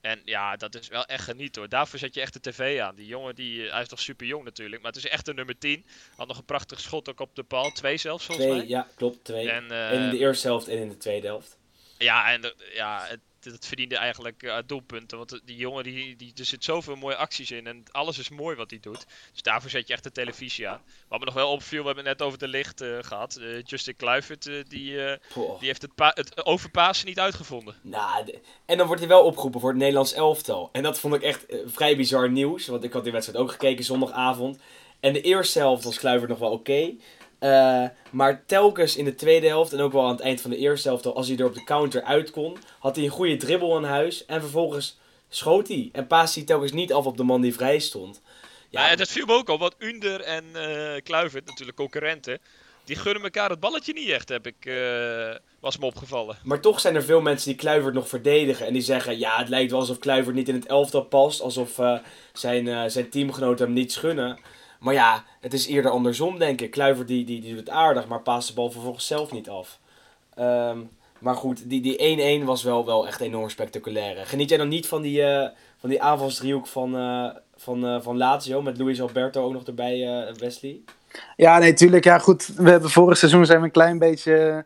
[0.02, 1.68] En ja, dat is wel echt geniet hoor.
[1.68, 2.94] Daarvoor zet je echt de tv aan.
[2.94, 4.82] Die jongen, die, hij is toch super jong natuurlijk.
[4.82, 5.86] Maar het is echt een nummer 10.
[6.16, 7.70] Had nog een prachtig schot ook op de bal.
[7.70, 8.68] Twee zelfs volgens Twee, mij.
[8.68, 9.24] ja, klopt.
[9.24, 9.50] Twee.
[9.50, 11.56] En, En, eh, in de eerste helft en in de tweede helft.
[11.98, 15.18] Ja, en de- ja, het, het verdiende eigenlijk eh, doelpunten.
[15.18, 17.66] Want die jongen, die, die, er zit zoveel mooie acties in.
[17.66, 19.06] En alles is mooi wat hij doet.
[19.32, 20.80] Dus daarvoor zet je echt de televisie aan.
[21.08, 23.36] Wat me nog wel opviel, we hebben het net over de licht eh, gehad.
[23.36, 24.98] Eh, Justin Kluivert, die, die
[25.58, 27.74] heeft het, het overpassen niet uitgevonden.
[27.82, 30.68] Nou, en dan wordt hij wel opgeroepen voor het Nederlands elftal.
[30.72, 32.66] En dat vond ik echt vrij bizar nieuws.
[32.66, 34.58] Want ik had die wedstrijd ook gekeken zondagavond.
[35.00, 36.94] En de eerste helft was Kluivert nog wel oké.
[37.42, 40.56] Eh, maar telkens in de tweede helft en ook wel aan het eind van de
[40.56, 43.76] eerste helft, als hij er op de counter uit kon, had hij een goede dribbel
[43.76, 44.26] aan huis.
[44.26, 45.88] En vervolgens schoot hij.
[45.92, 48.20] En paste hij telkens niet af op de man die vrij stond.
[48.68, 49.58] Ja, en dat viel me ook al.
[49.58, 52.38] Want Under en eh Kluivert, natuurlijk concurrenten,
[52.84, 56.38] die gunnen elkaar het balletje niet echt, heb ik, eh, was me opgevallen.
[56.42, 58.66] Maar toch zijn er veel mensen die Kluivert nog verdedigen.
[58.66, 61.40] En die zeggen, ja, het lijkt wel alsof Kluivert niet in het elftal past.
[61.40, 61.80] Alsof
[62.32, 64.38] zijn, zijn teamgenoten hem niet gunnen.
[64.82, 66.70] Maar ja, het is eerder andersom, denk ik.
[66.70, 69.78] Kluivert die, die, die doet het aardig, maar paast de bal vervolgens zelf niet af.
[70.34, 70.78] Ehm,
[71.18, 74.26] maar goed, die, die 1-1 was wel, wel echt enorm spectaculair.
[74.26, 78.16] Geniet jij dan niet van die, eh van die aanvalsdriehoek van, eh, van, eh, van
[78.16, 78.62] Lazio?
[78.62, 80.80] Met Luis Alberto ook nog erbij, Wesley?
[81.36, 82.04] Ja, nee, tuurlijk.
[82.04, 82.46] Ja, goed.
[82.56, 84.64] We hebben vorig seizoen zijn we een klein beetje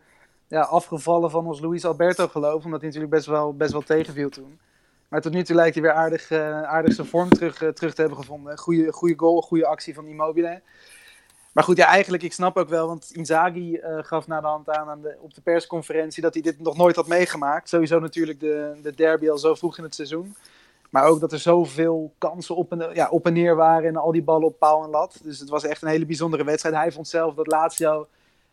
[0.49, 2.65] ja, afgevallen van ons Luis Alberto geloof.
[2.65, 4.59] Omdat hij natuurlijk best wel, best wel tegenviel toen.
[5.09, 7.95] Maar tot nu toe lijkt hij weer aardig, eh, aardig zijn vorm terug, eh, terug
[7.95, 8.59] te hebben gevonden.
[8.59, 10.63] Goede, goede goal, goede actie van Immobile.
[11.53, 14.71] Maar goed, ja, eigenlijk, ik snap ook wel, want Inzaghi eh, gaf na de hand
[14.71, 17.69] aan, aan de, op de persconferentie dat hij dit nog nooit had meegemaakt.
[17.69, 20.37] Sowieso natuurlijk de, de derby al zo vroeg in het seizoen.
[20.91, 24.13] Maar ook dat er zoveel kansen op en, ja, op en neer waren en al
[24.13, 25.21] die ballen op paal en lat.
[25.23, 26.75] Dus het was echt een hele bijzondere wedstrijd.
[26.75, 28.07] Hij vond zelf dat Lazio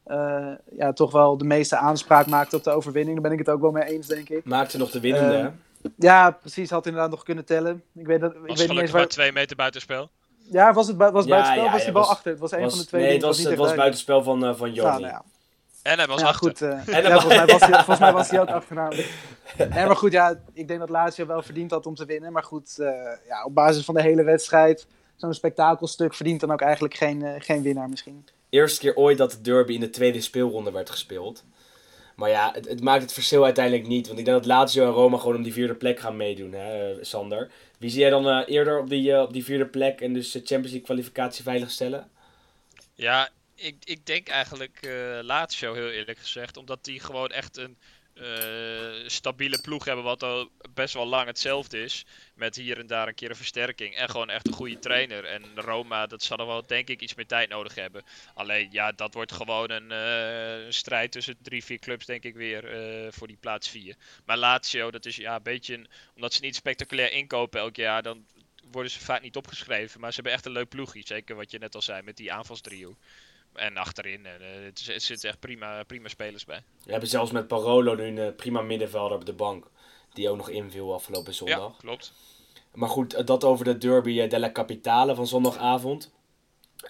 [0.03, 3.13] eh, ja, toch wel de meeste aanspraak maakte op de overwinning.
[3.13, 4.45] Daar ben ik het ook wel mee eens, denk ik.
[4.45, 5.49] Maakte nog de winnende, hè?
[5.97, 6.69] Ja, precies.
[6.69, 7.83] Had inderdaad nog kunnen tellen.
[7.95, 8.99] Ik weet, dat, ik Was weet niet eens gelukkig waar...
[9.01, 10.09] maar twee meter buitenspel.
[10.51, 12.31] Ja, was het, was Ja, buitenspel ja, of was die bal was- achter?
[12.31, 14.55] Het was een Was- van de twee nee, het was, het was buitenspel van, eh
[14.55, 14.73] van.
[14.73, 14.91] Jordi.
[14.91, 15.23] Ja, nou ja.
[15.83, 16.47] En hij was ja, achter.
[16.49, 16.61] goed.
[16.61, 18.89] eh, En ja, volgens, mij was hij, volgens mij was hij ook achternaam.
[19.57, 22.31] Nee, maar goed, ja, ik denk dat Lazio wel verdiend had om te winnen.
[22.31, 22.87] Maar goed, eh,
[23.27, 27.61] ja, op basis van de hele wedstrijd, zo'n spektakelstuk verdient dan ook eigenlijk geen, geen
[27.61, 28.25] winnaar misschien.
[28.49, 31.43] Eerste keer ooit dat de derby in de tweede speelronde werd gespeeld.
[32.15, 34.07] Maar ja, het, het maakt het verschil uiteindelijk niet.
[34.07, 36.91] Want ik denk dat Lazio en Roma gewoon om die vierde plek gaan meedoen, hè,
[36.91, 37.51] eh, Sander.
[37.77, 40.31] Wie zie jij dan eh, eerder op die, eh, op die vierde plek en dus
[40.31, 42.09] de Champions League kwalificatie veilig stellen?
[42.95, 46.57] Ja, ik, ik denk eigenlijk eh Lazio heel eerlijk gezegd.
[46.57, 47.77] Omdat die gewoon echt een
[48.13, 52.05] eh, stabiele ploeg hebben wat al best wel lang hetzelfde is.
[52.35, 53.95] Met hier en daar een keer een versterking.
[53.95, 55.25] En gewoon echt een goede trainer.
[55.25, 58.03] En Roma, dat zal er wel denk ik iets meer tijd nodig hebben.
[58.33, 62.65] Alleen ja, dat wordt gewoon een eh, strijd tussen drie, vier clubs denk ik weer
[62.65, 63.95] eh, voor die plaats vier.
[64.25, 68.25] Maar Lazio, dat is ja een beetje, omdat ze niet spectaculair inkopen elk jaar, dan
[68.71, 69.99] worden ze vaak niet opgeschreven.
[69.99, 71.01] Maar ze hebben echt een leuk ploegje.
[71.05, 72.97] Zeker wat je net al zei met die aanvalsdriehoek.
[73.53, 74.31] En achterin, eh,
[74.63, 76.63] het, zitten echt prima, prima spelers bij.
[76.85, 79.65] We hebben zelfs met Parolo nu een eh, prima middenvelder op de bank.
[80.13, 81.77] Die ook nog inviel afgelopen Ja, zondag.
[81.77, 82.13] klopt.
[82.73, 86.11] Maar goed, eh, dat over de derby della Capitale van zondagavond.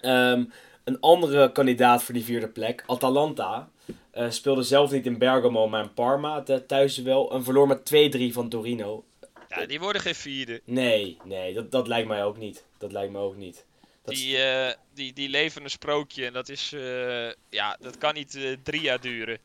[0.00, 0.44] Ehm,
[0.84, 3.70] een andere kandidaat voor die vierde plek, Atalanta,
[4.10, 7.32] eh, speelde zelf niet in Bergamo, maar in Parma, thuis wel.
[7.32, 9.04] En verloor met 2-3 van Torino.
[9.48, 10.60] Ja, die worden geen vierde.
[10.64, 12.64] Nee, nee, dat, dat lijkt mij ook niet.
[12.78, 13.64] Dat lijkt me ook niet.
[14.04, 18.34] Die, eh, die, die leven een sprookje en dat is, eh, ja, dat kan niet
[18.34, 19.38] eh, drie jaar duren.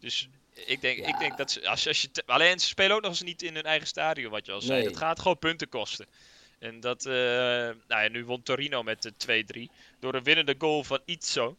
[0.00, 0.28] Dus
[0.66, 1.06] ik denk, Ja.
[1.06, 3.42] ik denk dat ze, als, als je, te- alleen ze spelen ook nog eens niet
[3.42, 4.78] in hun eigen stadion, wat je al zei.
[4.80, 4.88] Nee.
[4.88, 6.06] Dat gaat gewoon punten kosten.
[6.58, 9.70] En dat, eh, nou ja, nu won Torino met de 2-3
[10.00, 11.56] door een winnende goal van Itzo.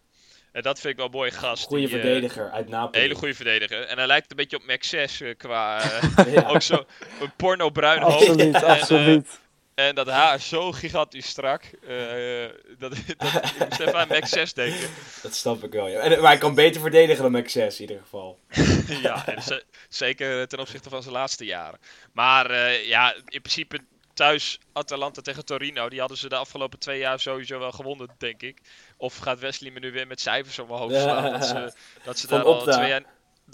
[0.51, 1.65] En dat vind ik wel een mooie gast.
[1.65, 2.95] Goede die, eh, verdediger uit Napoli.
[2.97, 3.83] Een hele goede verdediger.
[3.85, 5.81] En hij lijkt een beetje op Max 6 eh, qua,
[6.27, 6.47] Ja.
[6.47, 6.85] ook zo
[7.19, 8.15] een porno-bruin hoofd.
[8.29, 9.39] Absoluut, En, absoluut.
[9.75, 11.63] En dat haar zo gigantisch strak.
[11.63, 12.45] eh,
[12.77, 14.89] dat, dat, ik moest even aan Max 6 denken.
[15.21, 15.99] Dat snap ik wel, ja.
[15.99, 18.39] En, eh, maar hij kan beter verdedigen dan Max 6 in ieder geval.
[19.01, 21.79] ja, en zeker ten opzichte van zijn laatste jaren.
[22.11, 23.79] Maar eh, ja, in principe
[24.13, 28.41] thuis Atalanta tegen Torino, die hadden ze de afgelopen twee jaar sowieso wel gewonnen, denk
[28.41, 28.61] ik.
[28.97, 31.31] Of gaat Wesley me nu weer met cijfers om mijn hoofd slaan?
[31.31, 31.73] Dat ze,
[32.05, 33.03] dat ze daar al twee jaar...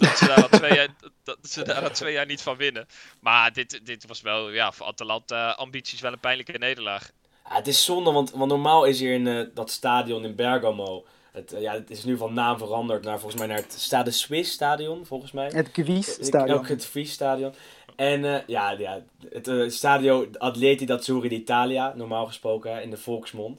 [0.00, 0.88] Dat ze, daar al twee jaar,
[1.24, 2.86] dat ze daar al twee jaar niet van winnen.
[3.20, 7.10] Maar dit, dit was wel, ja, voor Atalanta ambities wel een pijnlijke nederlaag.
[7.48, 11.04] Ja, het is zonde, want, want normaal is hier in eh, dat stadion in Bergamo...
[11.32, 14.10] Het, eh, ja, het is nu van naam veranderd naar volgens mij naar het Stade
[14.10, 15.50] Swiss stadion, volgens mij.
[15.52, 16.58] Het Ik- stadion.
[16.58, 17.54] Ook het stadion.
[18.00, 23.58] En eh, ja, ja, het eh, stadio Atleti d'Azzurri d'Italia, normaal gesproken in de volksmond.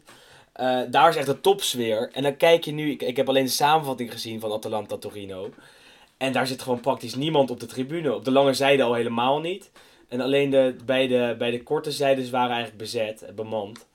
[0.54, 2.10] Eh, daar is echt een topsfeer.
[2.14, 5.50] En dan kijk je nu, ik, ik heb alleen de samenvatting gezien van Atalanta Torino.
[6.22, 8.14] En daar zit gewoon praktisch niemand op de tribune.
[8.14, 9.72] Op de lange zijde al helemaal niet.
[10.10, 13.88] En alleen de, bij, de, bij de korte zijdes waren eigenlijk bezet, eh, bemand.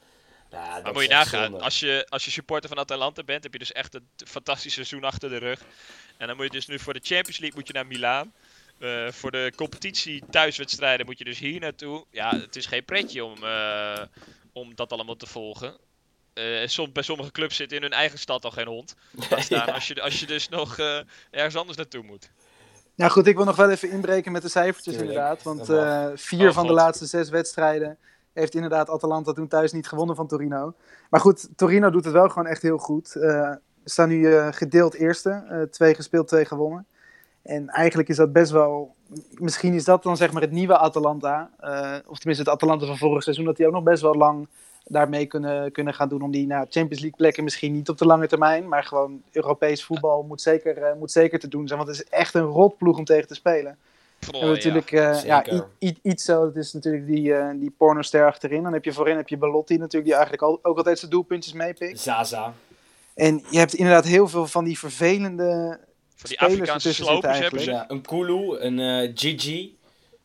[0.50, 1.64] Ja, dat Maar moet je nagaan, zonde.
[1.64, 5.04] als je, als je supporter van Atalanta bent, heb je dus echt een fantastisch seizoen
[5.04, 5.60] achter de rug.
[6.16, 8.32] En dan moet je dus nu voor de Champions League moet je naar Milaan.
[8.78, 12.04] Eh, voor de competitie thuiswedstrijden moet je dus hier naartoe.
[12.10, 14.02] Ja, het is geen pretje om, eh,
[14.52, 15.76] om dat allemaal te volgen.
[16.37, 18.94] Eh, som, bij sommige clubs zit in hun eigen stad al geen hond.
[19.38, 19.72] Staan Ja.
[19.72, 20.99] als, je, als je dus nog eh,
[21.31, 22.31] ergens anders naartoe moet.
[22.94, 25.42] Nou goed, ik wil nog wel even inbreken met de cijfertjes Tuurlijk, inderdaad.
[25.42, 27.99] Want eh, vier Oh, van de laatste zes wedstrijden
[28.33, 30.75] heeft inderdaad Atalanta toen thuis niet gewonnen van Torino.
[31.11, 33.14] Maar goed, Torino doet het wel gewoon echt heel goed.
[33.16, 35.44] Eh, Ze staan nu eh, gedeeld eerste.
[35.49, 36.87] Eh, twee gespeeld, twee gewonnen.
[37.42, 38.94] En eigenlijk is dat best wel...
[39.35, 41.51] Misschien is dat dan zeg maar het nieuwe Atalanta.
[41.59, 43.44] eh, of tenminste het Atalanta van vorig seizoen.
[43.44, 44.49] Dat die ook nog best wel lang
[44.88, 46.22] daarmee kunnen, kunnen gaan doen.
[46.22, 48.68] Om die nou, Champions League plekken misschien niet op de lange termijn.
[48.68, 51.79] Maar gewoon Europees voetbal moet zeker, eh, moet zeker te doen zijn.
[51.79, 53.79] Want het is echt een rotploeg om tegen te spelen.
[54.35, 55.44] Oh, en natuurlijk, eh, ja,
[56.03, 58.62] iets zo, dat is natuurlijk die, eh die pornoster achterin.
[58.62, 61.53] Dan heb je voorin heb je Belotti natuurlijk, die eigenlijk al, ook altijd zijn doelpuntjes
[61.53, 62.01] meepikt.
[62.01, 62.53] Zaza.
[63.14, 65.79] En je hebt inderdaad heel veel van die vervelende...
[66.14, 67.70] Voor die spelers Afrikaanse slopers zitten hebben ze.
[67.70, 69.75] Ja, een Kulu, een eh, Gigi,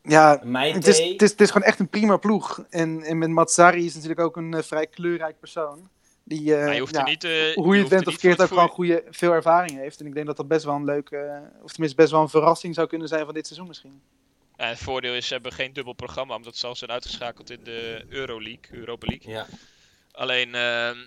[0.02, 2.64] Ja, het is, het, is, het is gewoon echt een prima ploeg.
[2.70, 5.88] En, en met Matsari is natuurlijk ook een eh, vrij kleurrijk persoon.
[6.24, 8.30] Die, eh, Maar je hoeft ja, er niet, eh, hoe je het bent of voor
[8.30, 10.00] ook gewoon goede, veel ervaring heeft.
[10.00, 12.74] En ik denk dat dat best wel een leuke, of tenminste best wel een verrassing
[12.74, 14.02] zou kunnen zijn van dit seizoen misschien.
[14.56, 17.60] Ja, het voordeel is, ze hebben geen dubbel programma, omdat ze al zijn uitgeschakeld in
[17.64, 19.32] de Euroleague, Europa League.
[19.32, 19.46] Ja.
[20.12, 20.98] Alleen, ehm,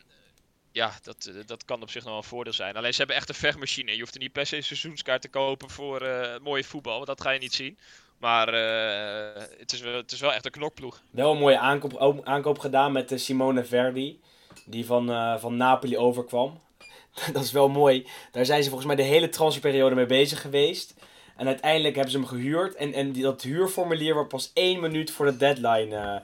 [0.72, 2.76] ja, dat, dat kan op zich nog wel een voordeel zijn.
[2.76, 3.92] Alleen, ze hebben echt een vechtmachine.
[3.92, 7.08] Je hoeft er niet per se een seizoenskaart te kopen voor eh mooie voetbal, want
[7.08, 7.78] dat ga je niet zien.
[8.18, 11.02] Maar eh, het, is wel, het is wel echt een knokploeg.
[11.12, 14.20] Wel een mooie aankoop, aankoop gedaan met de Simone Verdi,
[14.66, 16.60] die van, eh, van Napoli overkwam.
[17.34, 18.08] dat is wel mooi.
[18.32, 20.94] Daar zijn ze volgens mij de hele transferperiode mee bezig geweest.
[21.38, 22.76] En uiteindelijk hebben ze hem gehuurd.
[22.76, 26.16] En, en die, dat huurformulier wordt pas één minuut voor de deadline eh,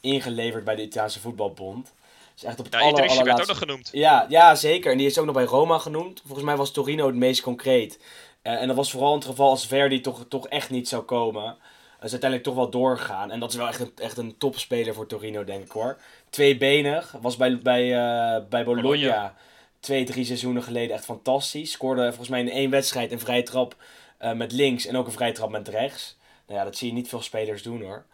[0.00, 1.92] ingeleverd bij de Italiaanse voetbalbond.
[2.34, 3.88] Dus echt op het Ja, aller, Idrissi werd ook allerlaatste- nog genoemd.
[3.92, 4.92] Ja, ja, zeker.
[4.92, 6.20] En die is ook nog bij Roma genoemd.
[6.24, 7.98] Volgens mij was Torino het meest concreet.
[8.42, 11.02] Eh, en dat was vooral in het geval als Verdi toch, toch echt niet zou
[11.02, 11.44] komen.
[11.44, 13.30] Dat is uiteindelijk toch wel doorgegaan.
[13.30, 16.00] En dat is wel echt een, echt een topspeler voor Torino, denk ik hoor.
[16.30, 17.16] Tweebenig.
[17.20, 19.34] Was bij, bij, eh, bij Bologna, Bologna.
[19.80, 21.72] twee, drie seizoenen geleden echt fantastisch.
[21.72, 23.76] Scoorde volgens mij in één wedstrijd een vrije trap
[24.18, 26.18] eh, met links en ook een vrije trap met rechts.
[26.46, 28.04] Nou ja, dat zie je niet veel spelers doen hoor.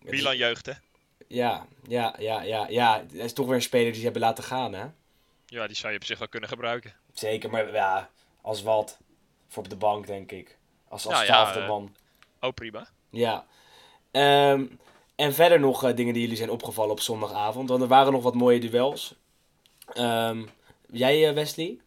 [0.00, 0.72] Milan jeugd, hè?
[1.28, 2.98] Ja, ja, ja, ja, ja.
[3.00, 4.84] Het is toch weer een speler die ze hebben laten gaan hè.
[5.46, 6.94] Ja, die zou je op zich wel kunnen gebruiken.
[7.12, 8.98] Zeker, maar ja, als wat.
[9.48, 10.58] Voor op de bank, denk ik.
[10.88, 11.94] Als, als Nou ja, twaalfde eh, man.
[12.40, 12.88] Oh, prima.
[13.10, 13.46] Ja.
[14.10, 14.64] Ehm,
[15.14, 17.68] en verder nog eh, dingen die jullie zijn opgevallen op zondagavond.
[17.68, 19.14] Want er waren nog wat mooie duels.
[19.92, 20.44] Ehm,
[20.90, 21.80] jij, eh, Wesley?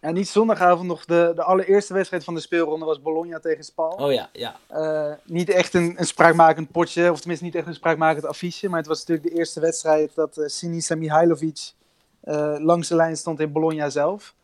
[0.00, 3.90] En niet zondagavond nog, de, de allereerste wedstrijd van de speelronde was Bologna tegen Spal.
[3.90, 4.56] Oh ja, ja.
[4.66, 8.68] Eh, niet echt een, een spraakmakend potje, of tenminste niet echt een spraakmakend affiche.
[8.68, 11.72] Maar het was natuurlijk de eerste wedstrijd dat Sinisa Mihailovic
[12.20, 14.34] eh, langs de lijn stond in Bologna zelf.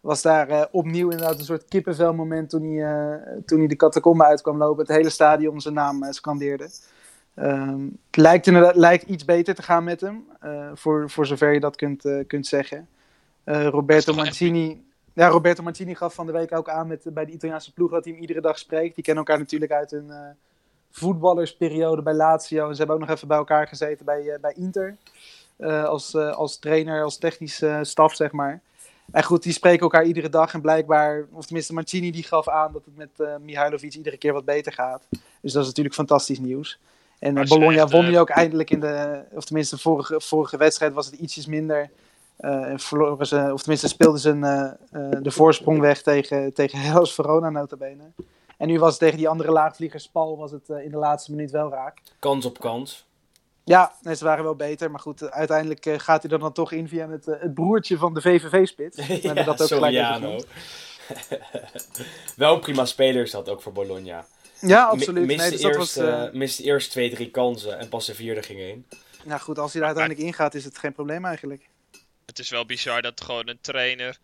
[0.00, 4.24] Was daar eh, opnieuw inderdaad een soort kippenvelmoment toen hij, eh, toen hij de catacombe
[4.24, 4.86] uit kwam lopen.
[4.86, 6.68] Het hele stadion zijn naam eh, scandeerde.
[7.34, 10.26] Ehm, het lijkt, inderdaad, lijkt iets beter te gaan met hem,
[10.74, 12.88] voor, voor zover je dat kunt, kunt zeggen.
[13.44, 17.32] Roberto echt- Mancini, ja, Roberto Mancini gaf van de week ook aan met, bij de
[17.32, 18.94] Italiaanse ploeg dat hij hem iedere dag spreekt.
[18.94, 20.10] Die kennen elkaar natuurlijk uit hun
[20.90, 22.68] voetballersperiode bij Lazio.
[22.68, 24.96] En ze hebben ook nog even bij elkaar gezeten bij, bij Inter.
[25.86, 28.60] Als, als trainer, als technisch eh, staf, zeg maar.
[29.12, 30.54] En goed, die spreken elkaar iedere dag.
[30.54, 34.32] En blijkbaar, of tenminste Mancini die gaf aan dat het met eh Mihailovic iedere keer
[34.32, 35.06] wat beter gaat.
[35.40, 36.78] Dus dat is natuurlijk fantastisch nieuws.
[37.18, 40.56] En ze Bologna echt, won eh, nu ook eindelijk in de, of tenminste vorige, vorige
[40.56, 41.90] wedstrijd was het ietsjes minder.
[42.40, 46.52] Eh, en verloren ze, of tenminste speelden ze een, eh, eh, de voorsprong weg tegen,
[46.52, 48.12] tegen Hellas Verona notabene.
[48.56, 51.50] En nu was het tegen die andere laagvlieger Spal was het in de laatste minuut
[51.50, 51.98] wel raak.
[52.18, 53.06] Kans op kans.
[53.70, 54.90] Ja, nee, ze waren wel beter.
[54.90, 57.96] Maar goed, uiteindelijk eh, gaat hij er dan toch in via het, eh, het broertje
[57.96, 58.20] van de.
[58.22, 60.40] We hebben dat ook Soriano.
[62.36, 64.26] Wel een prima speler is dat ook voor Bologna.
[64.60, 65.26] Ja, Mi- absoluut.
[65.26, 68.14] Miste, Nee, dus dat eerst, was, eh, miste eerst twee, drie kansen en pas de
[68.14, 68.86] vierde ging heen.
[69.24, 71.68] nou goed, als hij er uiteindelijk ingaat, is het geen probleem eigenlijk.
[72.26, 74.18] Het is wel bizar dat gewoon een trainer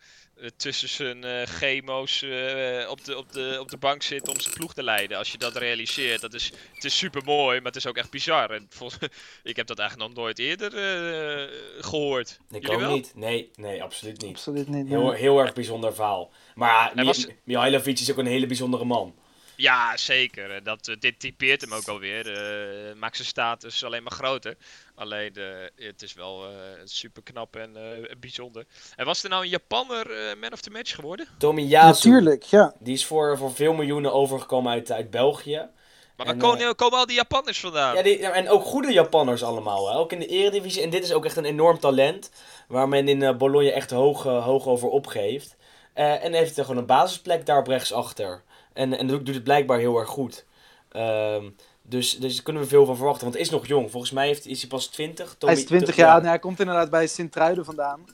[0.56, 4.54] tussen zijn eh, chemo's eh, op, de, op, de, op de bank zit om zijn
[4.54, 5.18] ploeg te leiden.
[5.18, 8.10] Als je dat realiseert, dat is, het is super mooi, maar het is ook echt
[8.10, 8.50] bizar.
[8.50, 9.00] En volgens,
[9.42, 12.38] ik heb dat eigenlijk nog nooit eerder eh, gehoord.
[12.50, 12.94] Ik Jullie ook wel?
[12.94, 13.12] niet.
[13.14, 14.30] Nee, nee, absoluut niet.
[14.30, 14.88] Absoluut niet.
[14.88, 15.18] Heel, nee.
[15.18, 16.30] heel erg bijzonder verhaal.
[16.54, 19.14] Maar was- Mihailovic is ook een hele bijzondere man.
[19.56, 20.50] Ja, zeker.
[20.50, 22.32] En Dat, eh, dit typeert hem ook wel weer.
[22.32, 24.56] eh, maakt zijn status alleen maar groter.
[24.94, 26.50] Alleen, eh, het is wel eh,
[26.84, 28.64] super knap en eh, bijzonder.
[28.96, 31.26] En was er nou een Japanner eh, man of the match geworden?
[31.38, 32.74] Tomiyasu, Natuurlijk, ja.
[32.78, 35.68] die is voor, voor veel miljoenen overgekomen uit, uit België.
[36.16, 37.94] Maar En, waar komen, komen al die Japanners vandaan?
[37.96, 39.90] Ja, die, en ook goede Japanners allemaal.
[39.90, 39.96] Hè?
[39.96, 40.82] Ook in de eredivisie.
[40.82, 42.30] En dit is ook echt een enorm talent.
[42.68, 45.56] Waar men in eh, Bologna echt hoog, eh, hoog over opgeeft.
[45.92, 48.42] Eh, en heeft er gewoon een basisplek daar op rechtsachter.
[48.76, 50.44] En, en doet doet het blijkbaar heel erg goed.
[50.88, 51.50] Ehm,
[51.82, 53.22] dus, dus daar kunnen we veel van verwachten.
[53.22, 53.90] Want hij is nog jong.
[53.90, 55.36] Volgens mij heeft, is hij pas 20.
[55.38, 58.04] Hij is 20 jaar, hij komt inderdaad bij Sint-Truiden vandaan.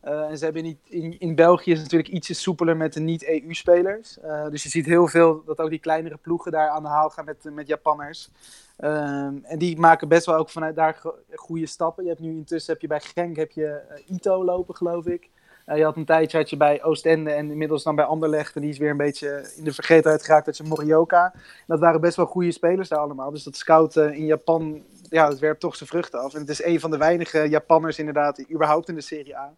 [0.00, 3.00] Eh, en ze hebben in, in, in België is het natuurlijk ietsje soepeler met de
[3.00, 4.18] niet-EU-spelers.
[4.20, 7.10] Eh, dus je ziet heel veel dat ook die kleinere ploegen daar aan de haal
[7.10, 8.30] gaan met, met Japanners.
[8.76, 12.02] Ehm, en die maken best wel ook vanuit daar go- goede stappen.
[12.02, 15.30] Je hebt nu intussen heb je bij Genk heb je eh, Ito lopen, geloof ik.
[15.64, 18.54] Eh, je had een tijdje bij Oostende en inmiddels dan bij Anderlecht.
[18.54, 20.46] En die is weer een beetje in de vergetenheid geraakt.
[20.46, 21.34] Dat je Morioka.
[21.66, 23.30] Dat waren best wel goede spelers daar allemaal.
[23.30, 26.34] Dus dat scouten in Japan, ja, dat werpt toch zijn vruchten af.
[26.34, 29.54] En het is een van de weinige Japanners inderdaad, überhaupt in de Serie A.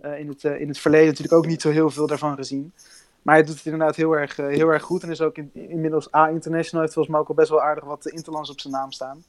[0.00, 2.72] Eh, in, het, eh, in het verleden natuurlijk ook niet zo heel veel daarvan gezien.
[3.22, 5.02] Maar hij doet het inderdaad heel erg, heel erg goed.
[5.02, 6.80] En is ook in, inmiddels A-international.
[6.80, 9.24] Heeft volgens mij ook al best wel aardig wat interlands op zijn naam staan.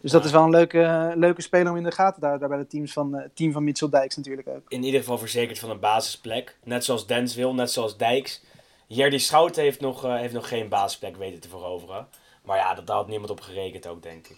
[0.00, 0.26] Dus dat Ja.
[0.26, 2.40] is wel een leuke, leuke speler om in de gaten te houden.
[2.40, 4.62] Daar bij het teams van, eh, het team van Mitchell Dijks natuurlijk ook.
[4.68, 6.56] In ieder geval verzekerd van een basisplek.
[6.64, 8.42] Net zoals Denswil, net zoals Dijks.
[8.86, 12.08] Jerdy Schouten heeft nog, eh, heeft nog geen basisplek weten te veroveren.
[12.42, 14.36] Maar ja, dat, daar had niemand op gerekend ook, denk ik.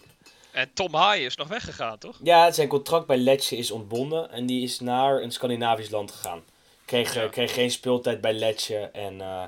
[0.51, 2.19] En Tom Haaien is nog weggegaan, toch?
[2.23, 6.41] Ja, zijn contract bij Lecce is ontbonden en die is naar een Scandinavisch land gegaan.
[6.85, 7.27] Kreeg, eh, Ja.
[7.29, 9.43] kreeg geen speeltijd bij Lecce en eh,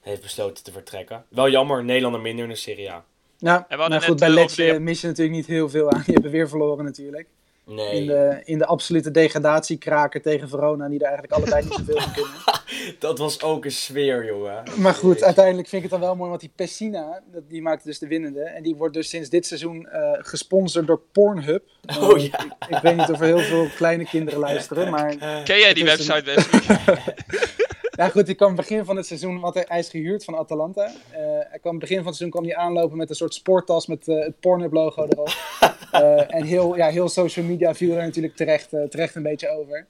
[0.00, 1.24] heeft besloten te vertrekken.
[1.28, 3.04] Wel jammer, Nederlander minder in de Serie A.
[3.38, 6.02] Net, goed, bij eh, Lecce de mis je natuurlijk niet heel veel aan.
[6.06, 7.26] Je hebt weer verloren natuurlijk.
[7.66, 12.00] Nee, In de, in de absolute degradatiekraker tegen Verona, die er eigenlijk allebei niet zoveel
[12.00, 12.32] van kunnen.
[12.98, 14.62] dat was ook een sfeer, jongen.
[14.76, 17.86] Maar goed, uiteindelijk vind ik het dan wel mooi, want die Pessina, dat- die maakte
[17.88, 18.40] dus de winnende.
[18.42, 21.62] En die wordt dus sinds dit seizoen eh, gesponsord door Pornhub.
[22.00, 22.44] Oh Eh, ja.
[22.44, 25.16] ik, ik weet niet of er heel veel kleine kinderen luisteren, maar...
[25.44, 27.14] Ken jij die is een- website, Wesley?
[27.96, 30.84] Ja goed, die kwam begin van het seizoen, want hij hij is gehuurd van Atalanta.
[30.84, 34.08] Eh, hij kwam begin van het seizoen kwam hij aanlopen met een soort sporttas met
[34.08, 35.32] eh, het Pornhub logo erop.
[35.94, 39.86] Eh, en heel, ja, heel social media viel er natuurlijk terecht, terecht een beetje over.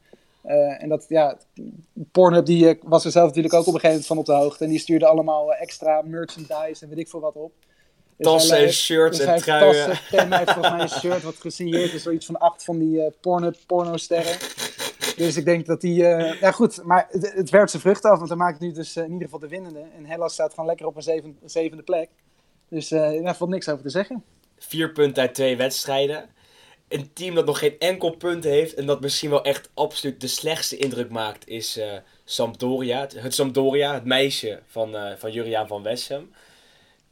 [0.79, 1.37] En dat, ja,
[2.13, 4.65] Pornhub die, was er zelf natuurlijk ook op een gegeven moment van op de hoogte.
[4.65, 7.53] En die stuurde allemaal extra merchandise en weet ik veel wat op.
[8.17, 9.73] Dus Tassen en shirts dus en truien.
[9.73, 12.65] tassen, pen, hij heeft volgens mij een shirt wat gesigneerd is door iets van acht
[12.65, 14.37] van die Pornhub pornosterren.
[15.17, 16.07] Dus ik denk dat die...
[16.07, 18.97] eh, ja goed, maar het, het werpt zijn vruchten af, want hij maakt nu dus
[18.97, 19.85] eh, in ieder geval de winnende.
[19.97, 22.09] En Hellas staat gewoon lekker op een zeven, zevende plek.
[22.69, 24.25] Dus eh daar valt niks over te zeggen.
[24.59, 26.29] Vier punten uit twee wedstrijden.
[26.89, 30.27] Een team dat nog geen enkel punt heeft en dat misschien wel echt absoluut de
[30.27, 31.93] slechtste indruk maakt, is eh,
[32.25, 33.01] Sampdoria.
[33.01, 36.33] Het, het Sampdoria, het meisje van, eh van Juriaan van Wessem.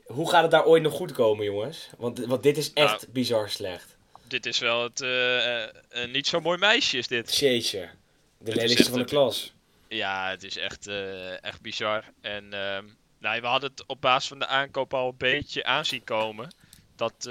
[0.07, 1.91] Hoe gaat het daar ooit nog goed komen, jongens?
[1.99, 3.97] Want, want dit is echt bizar slecht.
[4.33, 7.37] Dit is wel het, eh, eh, een niet zo mooi meisje, is dit.
[7.37, 7.91] Jeetje.
[8.39, 9.53] De lelijkste van de klas.
[9.89, 12.05] Ja, het is echt, eh, echt bizar.
[12.21, 12.85] En ehm,
[13.19, 16.55] nou, we hadden het op basis van de aankoop al een beetje aanzien komen.
[16.97, 17.29] Dat,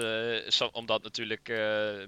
[0.72, 1.44] omdat natuurlijk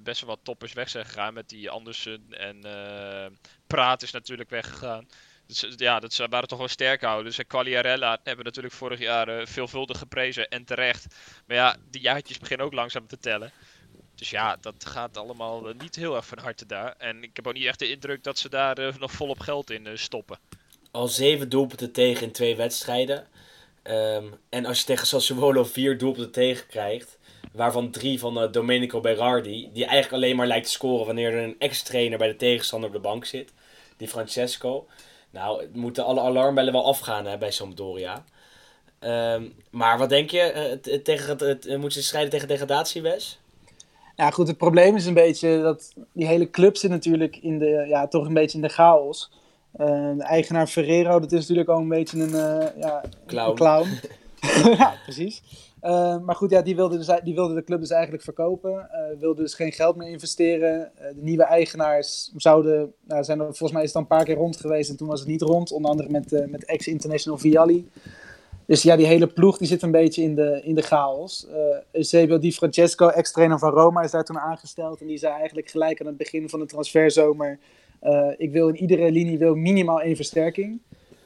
[0.03, 3.25] best wel wat toppers weg zijn gegaan met die Andersen en eh,
[3.67, 5.07] Praat is natuurlijk weggegaan.
[5.47, 7.37] Dus ja, dat waren toch wel sterkhouders.
[7.37, 11.15] En Quagliarella hebben we natuurlijk vorig jaar veelvuldig geprezen en terecht.
[11.47, 13.51] Maar ja, die jaartjes beginnen ook langzaam te tellen.
[14.15, 16.95] Dus ja, dat gaat allemaal eh, niet heel erg van harte daar.
[16.97, 19.69] En ik heb ook niet echt de indruk dat ze daar eh, nog volop geld
[19.69, 20.39] in eh, stoppen.
[20.91, 23.27] Al zeven doelpunten tegen in twee wedstrijden.
[23.83, 27.17] Ehm, en als je tegen Sassuolo vier doelpunten tegen krijgt,
[27.51, 31.59] waarvan drie van Domenico Berardi, die eigenlijk alleen maar lijkt te scoren wanneer er een
[31.59, 33.53] ex-trainer bij de tegenstander op de bank zit,
[33.97, 34.87] die Francesco.
[35.29, 38.23] Nou, moeten alle alarmbellen wel afgaan hè, bij Sampdoria.
[38.99, 40.79] Ehm, maar wat denk je?
[41.03, 41.37] tegen
[41.79, 43.39] moeten ze strijden tegen degradatie, Wes?
[44.15, 47.85] Ja goed, het probleem is een beetje dat die hele club zit natuurlijk in de,
[47.87, 49.31] ja, toch een beetje in de chaos.
[49.73, 53.49] Eh, de eigenaar Ferrero, dat is natuurlijk ook een beetje een, eh, ja, Clown.
[53.49, 53.87] een clown.
[54.77, 55.43] ja, precies.
[55.79, 58.89] Eh, maar goed, ja, die, wilde dus, die wilde de club dus eigenlijk verkopen.
[59.19, 60.91] wilde dus geen geld meer investeren.
[60.95, 64.35] De nieuwe eigenaars zouden, nou, zijn er, volgens mij is het dan een paar keer
[64.35, 65.71] rond geweest en toen was het niet rond.
[65.71, 67.89] Onder andere met, met ex-international Vialli.
[68.65, 71.47] Dus ja, die hele ploeg die zit een beetje in de, in de chaos.
[71.47, 71.55] Eh
[71.91, 75.01] Eusebio Di Francesco, ex-trainer van Roma, is daar toen aangesteld.
[75.01, 77.59] En die zei eigenlijk gelijk aan het begin van de transferzomer...
[77.99, 80.79] eh, ik wil in iedere linie wil minimaal één versterking.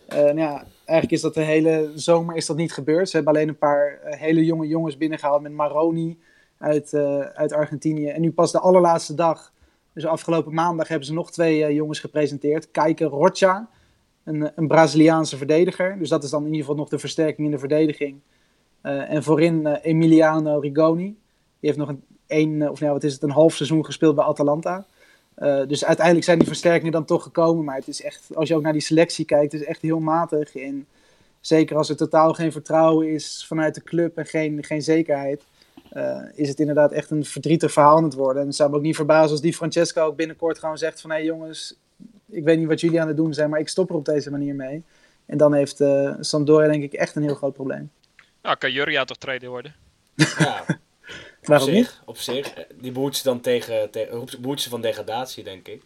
[0.08, 3.10] Eh, nou ja, eigenlijk is dat de hele zomer is dat niet gebeurd.
[3.10, 6.18] Ze hebben alleen een paar hele jonge jongens binnengehaald met Maroni
[6.58, 6.94] uit,
[7.34, 8.08] uit Argentinië.
[8.08, 9.52] En nu pas de allerlaatste dag,
[9.94, 12.72] dus afgelopen maandag, hebben ze nog twee jongens gepresenteerd.
[12.72, 13.70] Kijke Rocha,
[14.28, 15.96] een, een Braziliaanse verdediger.
[16.00, 18.20] Dus dat is dan in ieder geval nog de versterking in de verdediging.
[18.82, 21.04] Eh, en voorin eh, Emiliano Rigoni.
[21.60, 24.16] Die heeft nog een, een, eh, of nou, wat is het, een half seizoen gespeeld
[24.16, 24.86] bij Atalanta.
[25.36, 27.64] Eh, dus uiteindelijk zijn die versterkingen dan toch gekomen.
[27.66, 30.00] Maar het is echt, als je ook naar die selectie kijkt, het is echt heel
[30.00, 30.56] matig.
[30.56, 30.88] En
[31.42, 35.44] zeker als er totaal geen vertrouwen is vanuit de club en geen, geen zekerheid.
[35.90, 38.42] eh, is het inderdaad echt een verdrietig verhaal aan het worden.
[38.42, 41.10] En het zou me ook niet verbazen als die Francesco ook binnenkort gewoon zegt van...
[41.10, 41.80] hé hey jongens,
[42.30, 44.32] ik weet niet wat jullie aan het doen zijn, maar ik stop er op deze
[44.32, 44.84] manier mee.
[45.26, 47.92] En dan heeft uh, Sampdoria denk ik echt een heel groot probleem.
[48.42, 49.76] Nou, kan Jurja toch trainer worden?
[50.16, 50.66] Ja,
[51.44, 51.60] op niet?
[51.60, 52.54] zich, op zich.
[52.76, 55.82] Die behoedt ze dan tegen, tegen behoedt ze van degradatie, denk ik.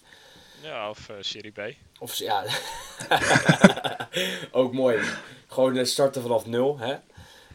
[0.62, 1.60] Ja, of uh, Serie B.
[2.00, 2.44] Of ja,
[4.52, 5.00] ook mooi.
[5.48, 6.96] Gewoon eh, starten vanaf nul, hè?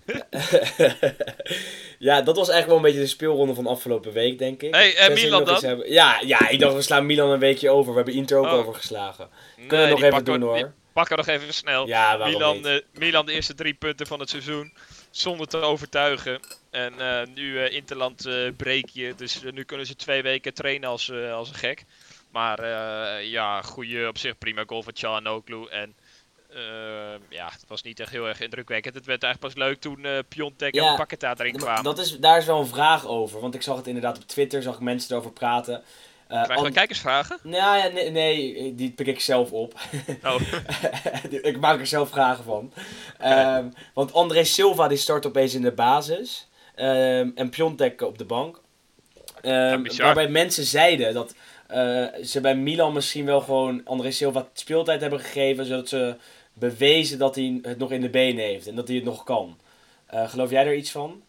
[1.98, 4.74] ja, dat was eigenlijk wel een beetje de speelronde van afgelopen week, denk ik.
[4.74, 5.82] Hey, en Tenzij Milan dan?
[5.86, 7.90] Ja, ja, ik dacht we slaan Milan een weekje over.
[7.90, 8.52] We hebben Inter ook Oh.
[8.52, 9.28] overgeslagen.
[9.56, 10.72] Kunnen Nee, we nog even doen we- hoor.
[10.92, 11.86] Pakken we nog even snel.
[11.86, 12.66] Ja, Milan, niet?
[12.66, 14.72] eh, Milan de eerste drie punten van het seizoen.
[15.10, 16.40] Zonder te overtuigen.
[16.70, 19.14] En eh, nu eh, Interland eh breek je.
[19.16, 21.84] Dus eh, nu kunnen ze twee weken trainen als, eh, als een gek.
[22.30, 25.70] Maar eh, ja, goede op zich prima goal van Çalhanoğlu.
[25.70, 26.05] En eh,
[27.28, 28.94] ja, het was niet echt heel erg indrukwekkend.
[28.94, 31.84] Het werd eigenlijk pas leuk toen eh Piontek Ja, en Paqueta erin kwamen.
[31.84, 33.40] Dat is, daar is wel een vraag over.
[33.40, 35.82] Want ik zag het inderdaad op Twitter, zag ik mensen erover praten.
[36.28, 37.38] Eh, Krijgen we kijkersvragen?
[37.42, 39.74] Nou ja, nee, nee, die pik ik zelf op.
[40.24, 40.40] Oh,
[41.42, 42.72] ik maak er zelf vragen van.
[43.18, 46.48] Ehm, want André Silva die start opeens in de basis.
[46.74, 48.60] Ehm, en Piontek op de bank.
[49.40, 50.04] Ehm, Ja, bizar.
[50.06, 51.34] waarbij mensen zeiden dat
[51.66, 55.64] eh, ze bij Milan misschien wel gewoon André Silva speeltijd hebben gegeven.
[55.66, 56.16] Zodat ze
[56.58, 58.66] bewezen dat hij het nog in de benen heeft.
[58.66, 59.58] En dat hij het nog kan.
[60.06, 61.22] Eh, geloof jij er iets van?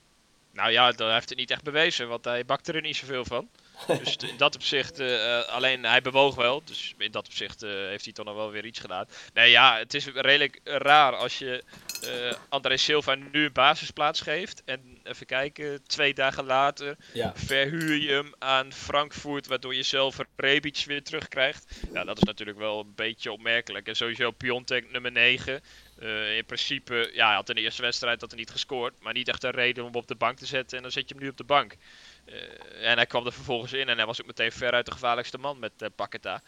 [0.51, 2.07] nou ja, dat heeft het niet echt bewezen.
[2.07, 3.49] Want hij bakte er niet zoveel van.
[4.03, 6.61] Dus in dat opzicht, eh, eh, alleen hij bewoog wel.
[6.65, 9.05] Dus in dat opzicht eh, heeft hij toch nog wel weer iets gedaan.
[9.33, 11.63] Nee, ja, het is redelijk raar als je
[12.01, 14.61] eh André Silva nu een basisplaats geeft.
[14.65, 17.31] En even kijken, twee dagen later Ja.
[17.35, 19.47] verhuur je hem aan Frankfurt.
[19.47, 21.65] Waardoor je zelf Rebic weer terugkrijgt.
[21.93, 23.87] Ja, dat is natuurlijk wel een beetje opmerkelijk.
[23.87, 25.61] En sowieso Piontek nummer 9.
[25.99, 28.93] Eh, in principe, ja, hij had in de eerste wedstrijd dat hij niet gescoord.
[29.01, 30.77] Maar niet echt een reden om hem op de bank te zetten.
[30.77, 31.75] En dan zet je hem nu op de bank.
[32.27, 35.37] Eh, en hij kwam er vervolgens in en hij was ook meteen veruit de gevaarlijkste
[35.37, 36.41] man met eh Paqueta.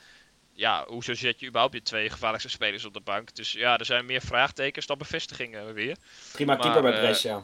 [0.54, 3.36] Ja, hoezo zet je überhaupt je twee gevaarlijkste spelers op de bank?
[3.36, 5.98] Dus ja, er zijn meer vraagtekens dan bevestigingen weer.
[6.32, 7.44] Prima Maar, keeper bij eh, Brescia.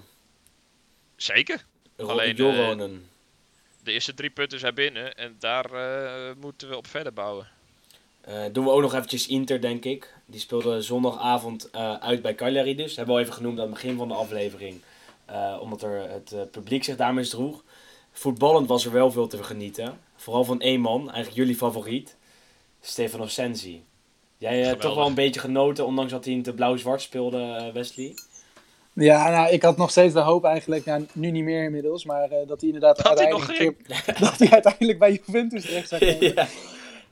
[1.16, 1.66] Zeker.
[1.96, 3.10] Ro- alleen, Joronen.
[3.84, 5.70] De eerste drie punten zijn binnen en daar
[6.38, 7.48] moeten we op verder bouwen.
[8.52, 10.14] Doen we ook nog eventjes Inter, denk ik.
[10.26, 12.96] Die speelde zondagavond uit bij Cagliari dus.
[12.96, 14.82] Hebben we al even genoemd aan het begin van de aflevering.
[15.60, 17.64] Omdat er het publiek zich daar misdroeg.
[18.18, 20.00] Voetballend was er wel veel te genieten.
[20.16, 22.16] Vooral van één man, eigenlijk jullie favoriet.
[22.82, 23.84] Stefano Sensi.
[24.38, 27.74] Jij hebt toch wel een beetje genoten, ondanks dat hij in het blauw-zwart speelde, eh,
[27.74, 28.14] Wesley.
[28.94, 32.24] Ja, nou, ik had nog steeds de hoop eigenlijk, ja, nu niet meer inmiddels, maar
[32.30, 35.66] eh, dat hij inderdaad Dat hij uiteindelijk, nog een keer- dat hij uiteindelijk bij Juventus
[35.66, 36.34] terecht zou komen.
[36.36, 36.48] ja.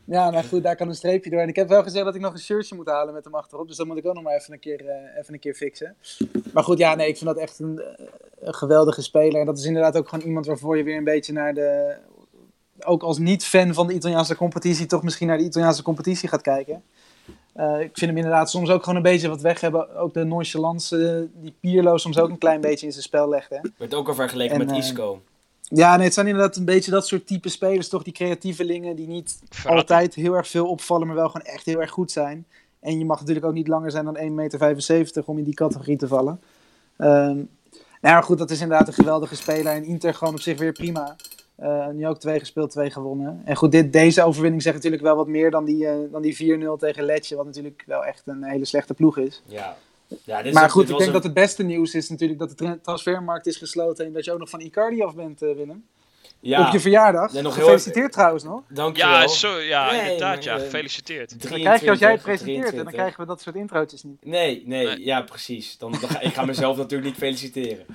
[0.05, 1.39] Ja, nou goed, daar kan een streepje door.
[1.39, 3.67] En ik heb wel gezegd dat ik nog een shirtje moet halen met hem achterop.
[3.67, 5.95] Dus dat moet ik ook nog maar even een keer, eh, even een keer fixen.
[6.53, 8.05] Maar goed, ja, nee, ik vind dat echt een, eh,
[8.39, 9.39] een geweldige speler.
[9.39, 11.95] En dat is inderdaad ook gewoon iemand waarvoor je weer een beetje naar de...
[12.85, 16.83] Ook als niet-fan van de Italiaanse competitie, toch misschien naar de Italiaanse competitie gaat kijken.
[17.53, 19.95] Eh, ik vind hem inderdaad soms ook gewoon een beetje wat weg hebben.
[19.95, 23.49] Ook de nonchalance die Pierlo soms ook een klein beetje in zijn spel legt.
[23.49, 23.59] Hè?
[23.77, 25.21] Werd ook al vergeleken En, met Isco.
[25.67, 28.03] Ja, nee, het zijn inderdaad een beetje dat soort type spelers, toch?
[28.03, 31.91] Die creatievelingen die niet altijd heel erg veel opvallen, maar wel gewoon echt heel erg
[31.91, 32.45] goed zijn.
[32.79, 35.97] En je mag natuurlijk ook niet langer zijn dan 1,75 meter om in die categorie
[35.97, 36.41] te vallen.
[36.97, 37.41] Ehm
[38.03, 39.73] nou ja, goed, dat is inderdaad een geweldige speler.
[39.73, 41.15] En Inter gewoon op zich weer prima.
[41.55, 43.41] Eh, nu ook twee gespeeld, twee gewonnen.
[43.45, 46.35] En goed, dit, deze overwinning zegt natuurlijk wel wat meer dan die, eh, dan die
[46.35, 47.35] 4-0 tegen Letje.
[47.35, 49.41] Wat natuurlijk wel echt een hele slechte ploeg is.
[49.45, 49.75] Ja.
[50.23, 52.39] Ja, dit is maar goed, dit ik denk een- dat het beste nieuws is natuurlijk
[52.39, 54.05] dat de tra- transfermarkt is gesloten.
[54.05, 55.85] En dat je ook nog van Icardi af bent, eh, Willem.
[56.39, 57.33] Ja, Op je verjaardag.
[57.33, 58.61] Ja, nog heel Gefeliciteerd trouwens nog.
[58.69, 59.11] dankjewel.
[59.19, 60.57] Ja, zo, ja Nee, inderdaad, ja.
[60.57, 61.29] Gefeliciteerd.
[61.49, 62.93] Dan krijg je als jij het 23, presenteert en dan 23.
[62.93, 64.25] krijgen we dat soort introotjes niet.
[64.25, 65.05] Nee, nee, Nee.
[65.05, 65.77] ja, precies.
[65.77, 67.85] Dan, dan ga, ik ga mezelf natuurlijk niet feliciteren.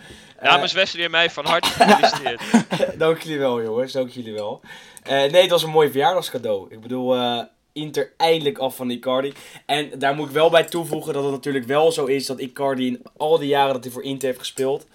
[0.40, 2.98] Namens Wesley en mij van harte gefeliciteerd.
[2.98, 3.92] Dank jullie wel, jongens.
[3.92, 4.60] Dank jullie wel.
[5.02, 6.66] Eh, nee, het was een mooi verjaardagscadeau.
[6.70, 7.42] Ik bedoel, eh,
[7.78, 9.32] Inter eindelijk af van Icardi.
[9.66, 12.86] En daar moet ik wel bij toevoegen dat het natuurlijk wel zo is dat Icardi
[12.86, 14.86] in al die jaren dat hij voor Inter heeft gespeeld.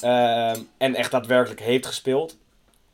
[0.00, 2.36] ehm, en echt daadwerkelijk heeft gespeeld.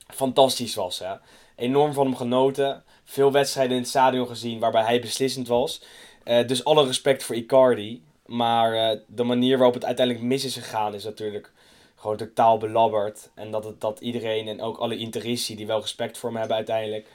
[0.06, 1.14] Fantastisch was, hè.
[1.56, 2.82] Enorm van hem genoten.
[3.04, 5.82] Veel wedstrijden in het stadion gezien waarbij hij beslissend was.
[6.24, 8.02] Eh, dus alle respect voor Icardi.
[8.26, 11.52] Maar eh, de manier waarop het uiteindelijk mis is gegaan is natuurlijk
[11.96, 13.30] gewoon totaal belabberd.
[13.34, 16.56] En dat, het, dat iedereen en ook alle Interisti die wel respect voor hem hebben
[16.56, 17.06] uiteindelijk...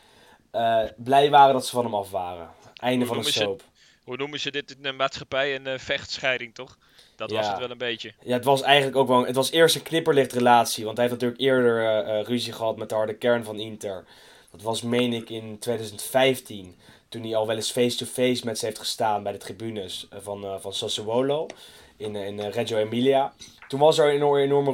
[0.55, 2.49] eh, blij waren dat ze van hem af waren.
[2.75, 3.61] Einde Hoe van de ze- soap.
[4.03, 5.55] Hoe noemen ze dit in de maatschappij?
[5.55, 6.77] Een eh, vechtscheiding, toch?
[7.15, 8.13] Dat was het wel een beetje.
[8.23, 9.25] Ja, het was eigenlijk ook wel...
[9.25, 10.85] Het was eerst een knipperlichtrelatie.
[10.85, 14.05] Want hij heeft natuurlijk eerder eh, ruzie gehad met de harde kern van Inter.
[14.51, 16.75] Dat was, meen ik, in 2015.
[17.09, 20.73] Toen hij al wel eens face-to-face met ze heeft gestaan bij de tribunes van, van
[20.73, 21.47] Sassuolo.
[21.97, 23.33] In, in Reggio Emilia.
[23.67, 24.73] Toen was er een enorme, enorme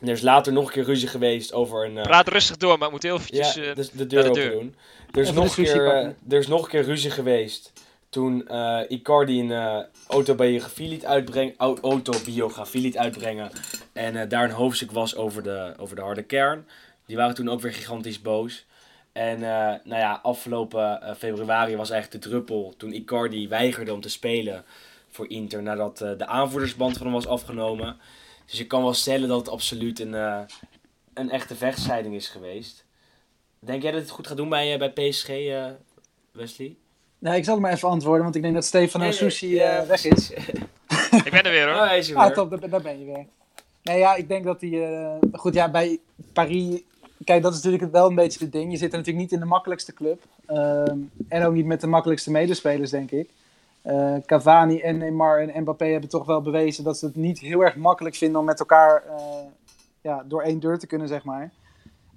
[0.00, 0.08] ruzie.
[0.08, 1.96] Er is later nog een keer ruzie geweest over een...
[1.96, 3.56] eh, Praat rustig door, maar ik moet heel eventjes...
[3.56, 4.60] eh, dus de deur naar de open deur.
[4.60, 4.74] doen.
[5.12, 7.72] Er is, Even nog de een keer, eh, er is nog een keer ruzie geweest
[8.08, 9.78] toen eh, Icardi een eh,
[10.08, 13.50] autobiografie, liet uitbrengen, au- autobiografie liet uitbrengen.
[13.92, 16.66] En eh, daar een hoofdstuk was over de, over de harde kern.
[17.06, 18.64] Die waren toen ook weer gigantisch boos.
[19.12, 24.10] En eh, nou ja, afgelopen februari was eigenlijk de druppel toen Icardi weigerde om te
[24.10, 24.64] spelen
[25.10, 27.96] voor Inter nadat de aanvoerdersband van hem was afgenomen.
[28.50, 30.40] Dus je kan wel stellen dat het absoluut een, eh,
[31.14, 32.84] een echte vechtscheiding is geweest.
[33.58, 35.64] Denk jij dat het goed gaat doen bij, eh, bij PSG, eh,
[36.32, 36.76] Wesley?
[37.18, 39.82] Nee, ik zal het maar even antwoorden, want ik denk dat Stefano Nee, Sushi eh,
[39.86, 40.30] weg is.
[41.24, 41.74] Ik ben er weer hoor.
[41.82, 42.34] Oh, hij is er Ah, weer.
[42.34, 43.26] top, daar, daar ben je weer.
[43.82, 44.70] Nee, ja, ik denk dat hij...
[44.92, 45.98] eh, goed, ja, bij
[46.32, 46.80] Paris...
[47.24, 48.70] Kijk, dat is natuurlijk wel een beetje het ding.
[48.72, 50.22] Je zit er natuurlijk niet in de makkelijkste club.
[50.46, 50.96] Ehm,
[51.28, 53.30] en ook niet met de makkelijkste medespelers, denk ik.
[53.82, 57.60] Eh, Cavani en Neymar en Mbappé hebben toch wel bewezen dat ze het niet heel
[57.60, 59.22] erg makkelijk vinden om met elkaar eh,
[60.00, 61.50] ja, door één deur te kunnen, zeg maar.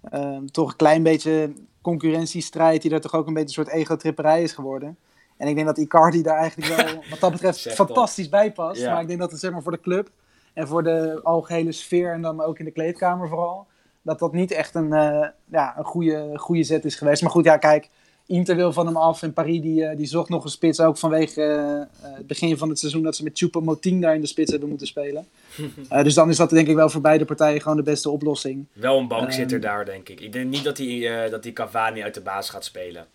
[0.09, 4.43] Ehm, toch een klein beetje concurrentiestrijd die daar toch ook een beetje een soort ego-tripperij
[4.43, 4.97] is geworden.
[5.37, 8.81] En ik denk dat Icardi daar eigenlijk wel, wat dat betreft, fantastisch bij past.
[8.81, 8.91] Ja.
[8.91, 10.09] Maar ik denk dat het zeg maar, voor de club
[10.53, 13.67] en voor de algehele sfeer en dan ook in de kleedkamer vooral,
[14.01, 17.21] dat dat niet echt een, eh, ja, een goede, goede zet is geweest.
[17.21, 17.89] Maar goed, ja, kijk,
[18.25, 20.97] Inter wil van hem af en Paris die, eh, die zocht nog een spits, ook
[20.97, 24.27] vanwege eh, eh, het begin van het seizoen dat ze met Choupo-Moting daar in de
[24.27, 25.27] spits hebben moeten spelen.
[25.89, 28.65] Eh, dus dan is dat denk ik wel voor beide partijen gewoon de beste oplossing.
[28.73, 29.65] Wel een bankzitter Ehm.
[29.67, 30.19] daar, denk ik.
[30.21, 33.05] Ik denk niet dat hij, eh, dat hij Cavani uit de baas gaat spelen.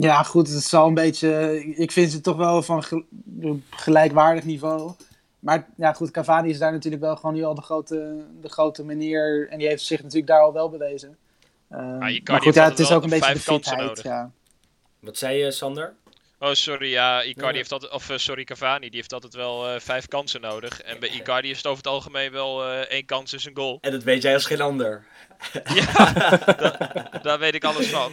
[0.00, 1.62] Ja, goed, het zal een beetje.
[1.76, 3.04] Ik vind ze toch wel van gel-
[3.70, 4.92] gelijkwaardig niveau.
[5.38, 8.84] Maar ja, goed, Cavani is daar natuurlijk wel gewoon nu al de grote, de grote
[8.84, 9.48] meneer.
[9.50, 11.16] En die heeft zich natuurlijk daar al wel bewezen.
[11.70, 13.80] Ehm, maar heeft goed, ja, het is ook een beetje de fitheid.
[13.80, 14.02] nodig.
[14.02, 14.30] Ja.
[15.02, 15.94] Wat zei je, Sander?
[16.38, 17.56] Oh, sorry, ja, Icardi Ja.
[17.56, 20.80] heeft altijd, of eh, sorry, Cavani, die heeft altijd wel eh, vijf kansen nodig.
[20.82, 23.78] En bij Icardi is het over het algemeen wel eh, één kans is een goal.
[23.80, 25.04] En dat weet jij als geen ander.
[25.74, 26.12] Ja,
[26.56, 28.12] da- daar weet ik alles van.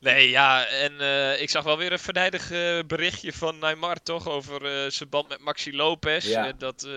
[0.00, 0.92] Nee, ja, en
[1.40, 4.28] ik zag wel weer een eh, berichtje van Neymar, toch?
[4.28, 6.26] Over zijn band met Maxi Lopez.
[6.26, 6.52] Ja.
[6.52, 6.88] Dat,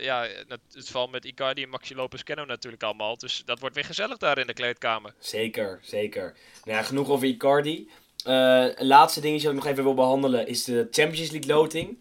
[0.00, 3.16] ja, het, het val met Icardi en Maxi Lopez kennen we natuurlijk allemaal.
[3.16, 5.14] Dus dat wordt weer gezellig daar in de kleedkamer.
[5.18, 6.36] Zeker, zeker.
[6.64, 7.88] Nou ja, genoeg over Icardi.
[8.24, 11.96] Eh, een laatste dingetje dat ik nog even wil behandelen is de Champions League loting.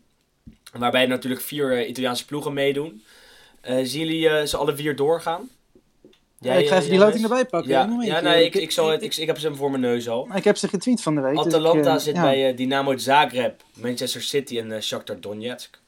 [0.73, 3.03] Waarbij er natuurlijk vier eh, Italiaanse ploegen meedoen.
[3.61, 5.49] Eh, zien jullie eh, ze alle vier doorgaan?
[6.39, 7.71] Ja, ik ga eh, even die loting erbij pakken.
[7.71, 8.13] Ja, Een momentje.
[8.13, 10.27] ja nee, ik, ik, zal het, ik, ik heb ze voor mijn neus al.
[10.35, 11.35] ik heb ze getweet van de week.
[11.35, 12.21] dus ik, Atalanta eh, zit ja.
[12.21, 15.79] bij eh, Dynamo Zagreb, Manchester City en eh, Shakhtar Donetsk.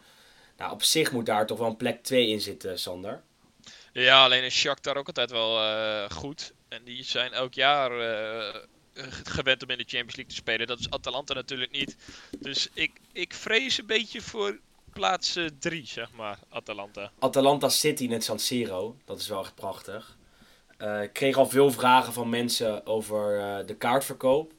[0.57, 3.21] Nou, op zich moet daar toch wel een plek 2 in zitten, Sander.
[3.93, 6.53] Ja, alleen is Shakhtar ook altijd wel eh, goed.
[6.69, 8.55] En die zijn elk jaar eh,
[9.23, 10.67] gewend om in de Champions League te spelen.
[10.67, 11.95] Dat is Atalanta natuurlijk niet.
[12.39, 14.59] Dus ik, ik vrees een beetje voor
[14.93, 17.11] plaats 3, zeg maar, Atalanta.
[17.19, 20.17] Atalanta City net San Siro, dat is wel echt prachtig.
[20.77, 24.51] Eh, ik kreeg al veel vragen van mensen over eh, de kaartverkoop.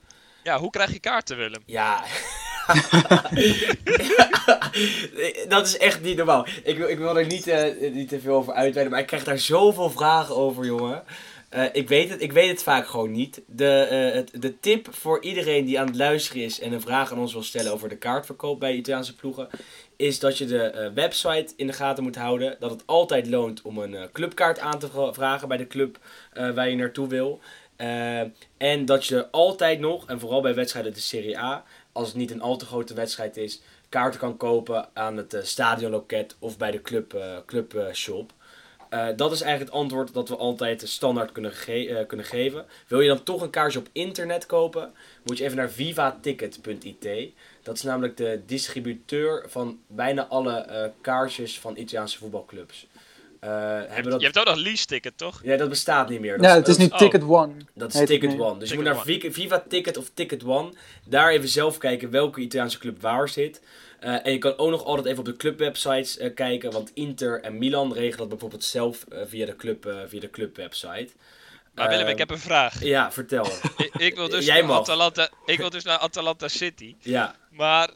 [0.43, 1.62] Ja, hoe krijg je kaarten, Willem?
[1.66, 2.05] Ja.
[5.49, 6.47] dat is echt niet normaal.
[6.62, 9.24] Ik, wil- ik wil er niet, eh, niet te veel over uitweiden, maar ik krijg
[9.24, 11.03] daar zoveel vragen over, jongen.
[11.55, 13.43] Eh, ik, weet het, ik weet het vaak gewoon niet.
[13.47, 17.19] De, eh, de tip voor iedereen die aan het luisteren is en een vraag aan
[17.19, 19.49] ons wil stellen over de kaartverkoop bij Italiaanse ploegen,
[19.97, 22.57] is dat je de eh, website in de gaten moet houden.
[22.61, 25.99] Dat het altijd loont om een clubkaart aan te vra- vragen bij de club
[26.33, 27.41] waar je naartoe wil.
[28.57, 32.31] En dat je altijd nog, en vooral bij wedstrijden de Serie A, als het niet
[32.31, 36.83] een al te grote wedstrijd is, kaarten kan kopen aan het stadionloket of bij de
[36.83, 38.33] club, clubshop.
[38.95, 42.64] Eh, dat is eigenlijk het antwoord dat we altijd standaard kunnen, ge- eh, kunnen geven.
[42.86, 44.92] Wil je dan toch een kaartje op internet kopen,
[45.24, 47.32] moet je even naar vivaticket.it.
[47.62, 52.86] Dat is namelijk de distributeur van bijna alle eh, kaartjes van Italiaanse voetbalclubs.
[53.40, 53.51] Eh,
[53.86, 54.20] hebben dat...
[54.20, 55.40] Je hebt ook nog lease ticket, toch?
[55.42, 56.36] Ja, dat bestaat niet meer.
[56.36, 56.99] Dat Ja, het is nu oh.
[56.99, 57.53] Ticket One.
[57.74, 58.38] dat is heet Ticket.
[58.40, 58.59] One.
[58.59, 60.72] Dus je moet naar Vi- Viva Ticket of Ticket One.
[61.09, 63.61] Daar even zelf kijken welke Italiaanse club waar zit.
[64.05, 66.71] Eh, en je kan ook nog altijd even op de clubwebsites eh, kijken.
[66.73, 71.09] Want Inter en Milan regelen dat bijvoorbeeld zelf eh, via de, club, via de clubwebsite.
[71.75, 72.83] Maar Willem, Eh, ik heb een vraag.
[72.85, 73.47] Ja, vertel.
[73.77, 74.79] ik, ik wil dus Jij naar mag.
[74.79, 76.95] Atalanta, ik wil dus naar Atalanta City.
[77.01, 77.91] ja, Maar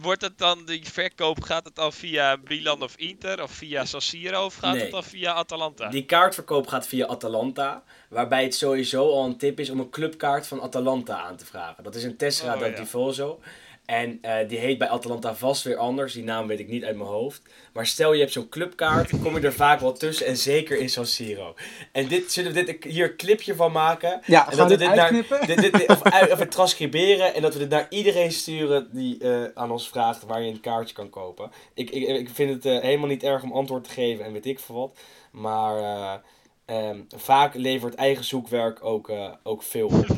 [0.00, 3.42] wordt het dan, die verkoop, gaat het dan via Milan of Inter?
[3.42, 4.44] Of via San Siro?
[4.44, 4.82] Of gaat Nee.
[4.82, 5.88] het dan via Atalanta?
[5.88, 7.82] die kaartverkoop gaat via Atalanta.
[8.08, 11.84] Waarbij het sowieso al een tip is om een clubkaart van Atalanta aan te vragen.
[11.84, 12.74] Dat is een Tessera Oh, del ja.
[12.74, 13.40] Tifoso.
[13.88, 16.12] En eh, die heet bij Atalanta vast weer anders.
[16.12, 17.42] Die naam weet ik niet uit mijn hoofd.
[17.72, 20.26] Maar stel je hebt zo'n clubkaart, kom je er vaak wel tussen.
[20.26, 21.54] En zeker in San Siro.
[21.92, 24.20] En dit, zullen we dit hier een clipje van maken?
[24.24, 25.46] Ja, en dat we dit naar, uitknippen?
[25.46, 27.34] dit, dit, dit- of, het transcriberen.
[27.34, 30.60] En dat we dit naar iedereen sturen die eh, aan ons vraagt waar je een
[30.60, 31.50] kaartje kan kopen.
[31.74, 34.46] Ik, ik, ik vind het eh, helemaal niet erg om antwoord te geven en weet
[34.46, 34.98] ik veel wat.
[35.30, 36.22] Maar
[36.68, 40.06] eh, Ehm, vaak levert eigen zoekwerk ook, uh, ook veel op.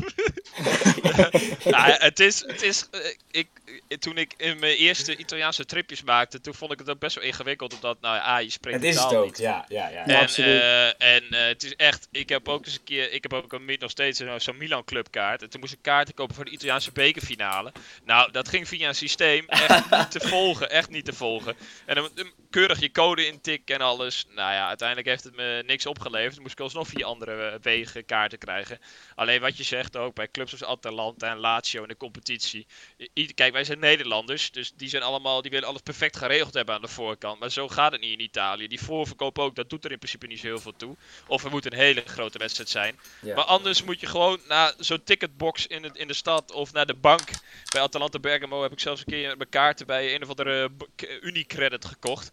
[1.64, 3.48] nou, het is, het is uh, ik,
[3.98, 7.24] toen ik in mijn eerste Italiaanse tripjes maakte, toen vond ik het ook best wel
[7.24, 7.74] ingewikkeld.
[7.74, 9.38] Omdat, nou ja, je spreekt het is het ook, niet.
[9.38, 9.64] ja.
[9.68, 13.22] ja, ja, en, uh, en het is echt, ik heb ook eens een keer, ik
[13.22, 15.42] heb ook een, nog steeds zo'n Milan clubkaart.
[15.42, 17.72] En toen moest ik kaarten kopen voor de Italiaanse bekerfinale.
[18.04, 21.56] Nou, dat ging via een systeem echt niet te volgen, echt niet te volgen.
[21.86, 22.10] En dan
[22.50, 24.26] keurig je code intikken en alles.
[24.28, 26.34] Nou ja, uiteindelijk heeft het me niks opgeleverd.
[26.34, 28.78] Dan moest ik alsnog via andere wegen kaarten krijgen.
[29.14, 32.66] Alleen wat je zegt ook bij clubs als Atalanta en Lazio in de competitie.
[33.34, 36.80] Kijk, wij zijn Nederlanders, dus die zijn allemaal, die willen alles perfect geregeld hebben aan
[36.80, 37.40] de voorkant.
[37.40, 38.68] Maar zo gaat het niet in Italië.
[38.68, 40.96] Die voorverkoop ook, dat doet er in principe niet zo heel veel toe.
[41.26, 42.98] Of er moet een hele grote wedstrijd zijn.
[43.34, 46.86] Maar anders moet je gewoon naar zo'n ticketbox in, het, in de stad of naar
[46.86, 47.28] de bank.
[47.72, 50.70] Bij Atalanta Bergamo heb ik zelfs een keer mijn kaarten bij een of andere
[51.20, 52.32] Unicredit gekocht.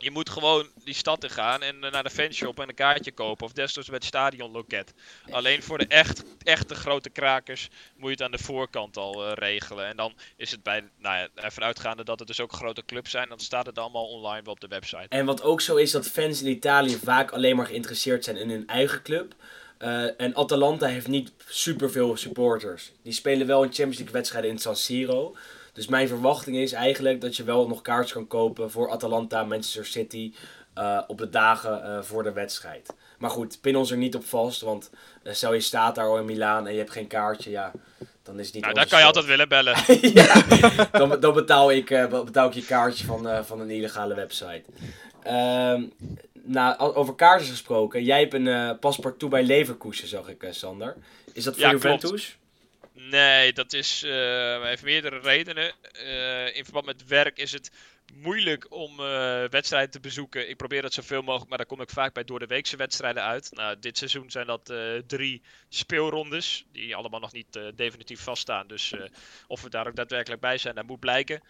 [0.00, 3.46] Je moet gewoon die stad in gaan en naar de fanshop en een kaartje kopen.
[3.46, 4.94] Of desnoods het stadionloket.
[5.30, 9.32] Alleen voor de echt, echte grote krakers moet je het aan de voorkant al uh,
[9.34, 9.86] regelen.
[9.86, 13.10] En dan is het bij, nou ja, ervan uitgaande dat het dus ook grote clubs
[13.10, 13.28] zijn.
[13.28, 15.06] Dan staat het allemaal online op de website.
[15.08, 18.50] En wat ook zo is, dat fans in Italië vaak alleen maar geïnteresseerd zijn in
[18.50, 19.34] hun eigen club.
[19.78, 22.92] Uh, en Atalanta heeft niet superveel supporters.
[23.02, 25.36] Die spelen wel een Champions League wedstrijden in San Siro.
[25.78, 29.86] Dus mijn verwachting is eigenlijk dat je wel nog kaartjes kan kopen voor Atalanta, Manchester
[29.86, 30.32] City
[30.78, 32.94] uh, op de dagen uh, voor de wedstrijd.
[33.18, 34.90] Maar goed, pin ons er niet op vast, want
[35.24, 37.72] uh, stel je staat daar al in Milaan en je hebt geen kaartje, ja,
[38.22, 39.76] dan is het niet Nou, daar kan je altijd willen bellen.
[40.20, 40.42] ja,
[40.92, 44.64] dan, dan betaal, ik, betaal ik je kaartje van, van een illegale website.
[46.42, 50.96] Nou, over kaartjes gesproken, jij hebt een paspoort bij Leverkusen, zag ik, Sander.
[51.32, 52.10] Is dat voor ja, Juventus?
[52.10, 52.36] Klopt.
[53.00, 54.02] Nee, dat is.
[54.02, 55.72] Uh, heeft meerdere redenen.
[56.02, 57.70] Uh, in verband met werk is het
[58.14, 60.48] moeilijk om uh, wedstrijden te bezoeken.
[60.48, 63.22] Ik probeer dat zoveel mogelijk, maar daar kom ik vaak bij door de weekse wedstrijden
[63.22, 63.48] uit.
[63.52, 64.72] Nou, dit seizoen zijn dat
[65.06, 68.66] drie speelrondes, die allemaal nog niet definitief vaststaan.
[68.66, 68.94] Dus
[69.46, 71.42] of we daar ook daadwerkelijk bij zijn, dat moet blijken.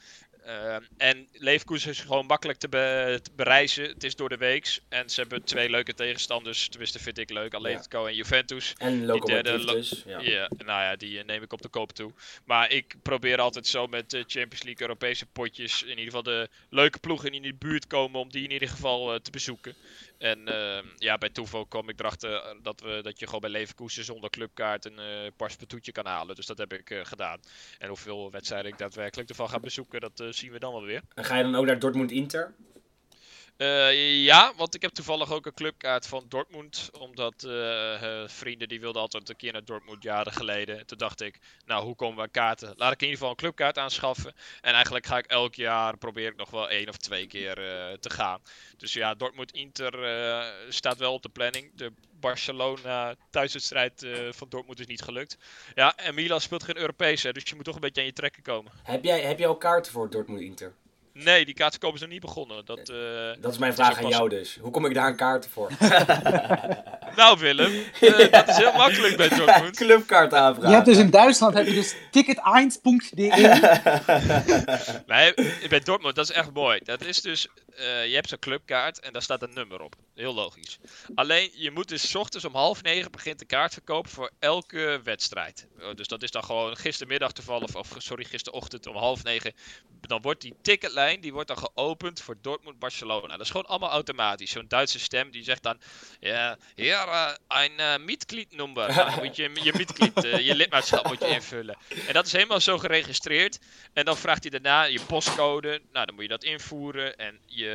[0.47, 3.84] Uh, en Leverkusen is gewoon makkelijk te, be te, bereizen.
[3.84, 4.80] Het is door de weeks.
[4.89, 6.68] En ze hebben twee leuke tegenstanders.
[6.68, 7.55] Tenminste, vind ik leuk.
[7.55, 8.09] Atletico ja.
[8.09, 8.74] en Juventus.
[8.78, 10.03] En Lokomotiv dus.
[10.07, 10.49] Ja.
[10.64, 12.12] nou ja, die neem ik op de koop toe.
[12.45, 15.82] Maar ik probeer altijd zo met de Champions League Europese potjes...
[15.82, 18.20] in ieder geval de leuke ploegen in die buurt komen...
[18.20, 19.74] om die in ieder geval uh, te bezoeken.
[20.19, 23.51] En uh, ja, bij toeval kom ik erachter eh, dat, we, dat je gewoon bij
[23.51, 26.35] Leverkusen zonder clubkaart een uh, paspartoutje kan halen.
[26.35, 27.41] Dus dat heb ik uh, gedaan.
[27.79, 31.03] En hoeveel wedstrijden ik daadwerkelijk ervan ga bezoeken, dat zien we dan wel weer.
[31.14, 32.55] En ga je dan ook naar Dortmund-Inter?
[33.59, 36.90] Uh, ja, want ik heb toevallig ook een clubkaart van Dortmund.
[36.98, 40.86] Omdat uh, vrienden die wilden altijd een keer naar Dortmund jaren geleden.
[40.86, 42.74] Toen dacht ik, nou hoe komen we kaarten?
[42.76, 44.34] Laat ik in ieder geval een clubkaart aanschaffen.
[44.61, 47.54] En eigenlijk ga ik elk jaar, probeer ik nog wel één of twee keer
[48.00, 48.40] te gaan.
[48.76, 49.92] Dus ja, Dortmund-Inter
[50.68, 51.70] staat wel op de planning.
[51.74, 55.36] De Barcelona thuiswedstrijd van Dortmund is niet gelukt.
[55.74, 58.12] Ja, en Milan speelt geen Europees, hè, dus je moet toch een beetje aan je
[58.12, 58.72] trekken komen.
[58.82, 60.74] Heb jij, heb jij al kaarten voor Dortmund-Inter?
[61.12, 62.64] Nee, die kaartverkoop is nog niet begonnen.
[62.64, 62.96] Dat, uh,
[63.40, 64.59] dat is mijn vraag aan jou dus.
[64.61, 65.70] Hoe kom ik daar een kaarten voor?
[67.16, 69.76] nou Willem, uh, dat is heel makkelijk bij Dortmund.
[69.76, 70.68] Clubkaart aanvragen.
[70.68, 73.24] Je hebt dus in Duitsland heb je dus ticket1.de.
[75.06, 75.34] nee,
[75.68, 76.80] bij Dortmund, dat is echt mooi.
[76.84, 77.48] Dat is dus,
[77.79, 79.95] uh, je hebt zo'n clubkaart en daar staat een nummer op.
[80.14, 80.79] Heel logisch.
[81.14, 85.01] Alleen, je moet dus s ochtends om half negen begint de kaart verkopen voor elke
[85.05, 85.66] wedstrijd.
[85.95, 89.53] dus dat is dan gewoon gistermiddag toevallig, of sorry, gisterochtend om half negen.
[90.01, 93.29] Dan wordt die ticketlijn die wordt dan geopend voor Dortmund-Barcelona.
[93.37, 94.51] Dat is gewoon allemaal automatisch.
[94.51, 95.81] Zo'n Duitse stem die zegt dan:
[96.20, 98.95] Ja, hier uh, een uh, Mitgliednummer.
[98.95, 101.76] Dan moet je je Mitglied, uh, je lidmaatschap moet je invullen.
[102.07, 103.59] En dat is helemaal zo geregistreerd.
[103.93, 105.81] En dan vraagt hij daarna je postcode.
[105.93, 107.16] Nou, dan moet je dat invoeren.
[107.16, 107.68] En je,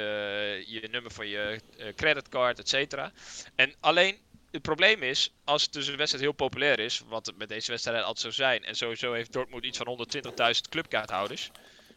[0.66, 1.60] je nummer van je
[1.96, 3.12] creditcard, et cetera.
[3.56, 4.18] En alleen
[4.52, 7.72] het probleem is, als het dus een wedstrijd heel populair is, wat het met deze
[7.72, 10.08] wedstrijd altijd zo zijn, en sowieso heeft Dortmund iets van
[10.56, 11.52] 120.000 clubkaarthouders,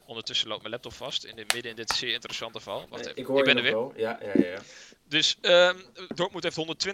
[0.07, 2.87] Ondertussen loopt mijn laptop vast in de midden in dit zeer interessante val.
[2.89, 3.17] Wacht even.
[3.17, 4.01] Ik, hoor ik ben er weer.
[4.01, 4.59] Ja, ja, ja.
[5.05, 5.85] Dus um,
[6.15, 6.87] Dortmund heeft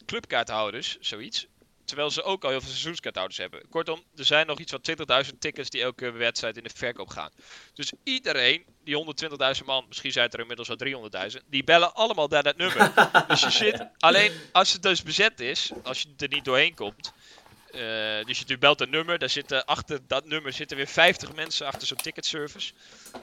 [0.00, 1.46] 120.000 clubkaarthouders, zoiets.
[1.84, 3.68] Terwijl ze ook al heel veel seizoenskaarthouders hebben.
[3.68, 7.30] Kortom, er zijn nog iets van 20.000 tickets die elke wedstrijd in de verkoop gaan.
[7.74, 9.28] Dus iedereen, die
[9.58, 10.76] 120.000 man, misschien zijn het er inmiddels al
[11.30, 12.92] 300.000, die bellen allemaal naar dat nummer.
[13.28, 17.12] dus je zit, alleen als het dus bezet is, als je er niet doorheen komt,
[17.74, 17.80] uh,
[18.24, 21.86] dus je belt een nummer, daar zitten achter dat nummer zitten weer 50 mensen achter
[21.86, 22.72] zo'n ticketservice.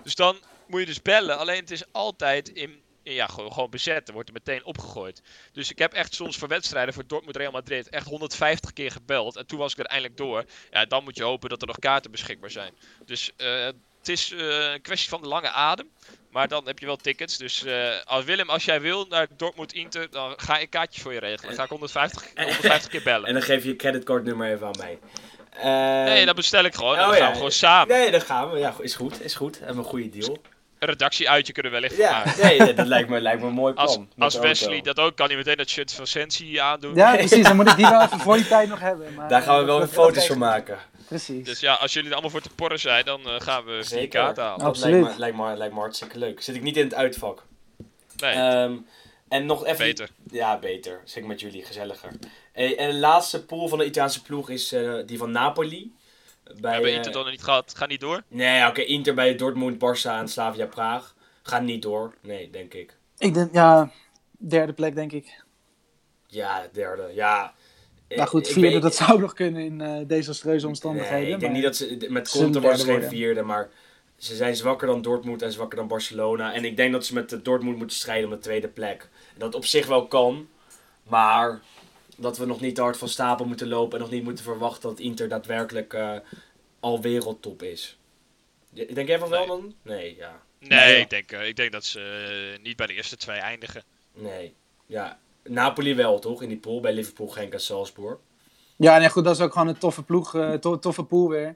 [0.03, 0.37] Dus dan
[0.67, 4.07] moet je dus bellen, alleen het is altijd in, ja, gewoon, gewoon bezet.
[4.07, 5.21] Er wordt er meteen opgegooid.
[5.51, 9.35] Dus ik heb echt soms voor wedstrijden voor Dortmund Real Madrid echt 150 keer gebeld.
[9.35, 10.45] En toen was ik er eindelijk door.
[10.71, 12.73] Ja, dan moet je hopen dat er nog kaarten beschikbaar zijn.
[13.05, 13.67] Dus uh,
[14.07, 15.89] het is eh, een kwestie van de lange adem.
[16.31, 17.37] Maar dan heb je wel tickets.
[17.37, 21.13] Dus eh, als Willem, als jij wil naar Dortmund Inter, dan ga ik kaartjes voor
[21.13, 21.47] je regelen.
[21.47, 23.27] Dan ga ik 150, 150 keer bellen.
[23.27, 24.99] En dan geef je je creditcardnummer even aan mij.
[25.51, 26.95] Eh, Nee, dat bestel ik gewoon.
[26.95, 27.29] Dan oh gaan ja.
[27.29, 27.97] we gewoon samen.
[27.97, 28.59] Nee, dan gaan we.
[28.59, 29.23] Ja, is goed.
[29.23, 29.57] Is goed.
[29.57, 30.37] Hebben we een goede deal.
[30.79, 32.45] Een redactieuitje kunnen we wellicht Ja, maken.
[32.45, 33.85] nee, dat lijkt me, lijkt me een mooi plan.
[33.87, 34.39] Als, als.
[34.39, 36.95] Wesley dat ook kan, hij meteen dat shirt van Sensi aandoen.
[36.95, 37.43] Ja, precies.
[37.43, 39.13] Dan moet ik die wel even voor die tijd nog hebben.
[39.15, 40.77] Maar, Daar gaan we eh, wel weer foto's van maken.
[41.07, 41.45] Precies.
[41.45, 44.07] Dus ja, als jullie er allemaal voor te porren zijn, dan eh, gaan we Zeker.
[44.19, 44.59] kaarten halen.
[44.59, 44.93] Dat Absoluut.
[45.01, 46.41] lijkt me, lijkt, me, lijkt me hartstikke leuk.
[46.41, 47.43] Zit ik niet in het uitvak.
[48.17, 48.77] Nee, Ehm,
[49.27, 49.85] en nog even...
[49.85, 50.09] beter.
[50.31, 51.01] Ja, beter.
[51.05, 52.11] Zeker met jullie, gezelliger.
[52.51, 55.95] Hey, en de laatste pool van de Italiaanse ploeg is eh, die van Napoli.
[56.43, 57.73] We Bij, hebben eh, Inter dan nog niet gehad.
[57.77, 58.23] Ga niet door.
[58.27, 61.15] Nee, oké, Inter bij Dortmund, Barça en Slavia Praag.
[61.43, 62.13] Gaat niet door.
[62.21, 62.97] Nee, denk ik.
[63.17, 63.91] Ik denk, ja,
[64.37, 65.43] derde plek denk ik.
[66.27, 67.11] Ja, derde.
[67.13, 67.53] Ja.
[68.09, 71.19] Nou goed, Ik vierde, weet- dat zou nog kunnen in eh desastreuze omstandigheden.
[71.21, 72.05] Nee, ik denk maar- niet dat ze...
[72.09, 73.69] Met Conte worden ze derde geen vierde, maar...
[74.17, 76.53] Ze zijn zwakker dan Dortmund en zwakker dan Barcelona.
[76.53, 79.09] En ik denk dat ze met de Dortmund moeten strijden om de tweede plek.
[79.37, 80.47] Dat op zich wel kan.
[81.03, 81.61] Maar
[82.17, 83.93] dat we nog niet te hard van stapel moeten lopen.
[83.97, 86.15] En nog niet moeten verwachten dat Inter daadwerkelijk eh,
[86.79, 87.97] al wereldtop is.
[88.93, 89.47] Denk jij van wel Nee.
[89.47, 89.73] dan?
[89.81, 90.41] Nee, ja.
[90.59, 91.99] Nee, ik, denk, eh, ik denk dat ze
[92.55, 93.83] eh, niet bij de eerste twee eindigen.
[94.13, 94.53] Nee.
[94.85, 95.19] Ja.
[95.47, 96.41] Napoli wel, toch?
[96.41, 96.79] In die pool.
[96.79, 98.17] Bij Liverpool, Genk en Salzburg.
[98.75, 101.55] Ja, nee, goed, dat is ook gewoon een toffe ploeg, eh, to- toffe pool weer.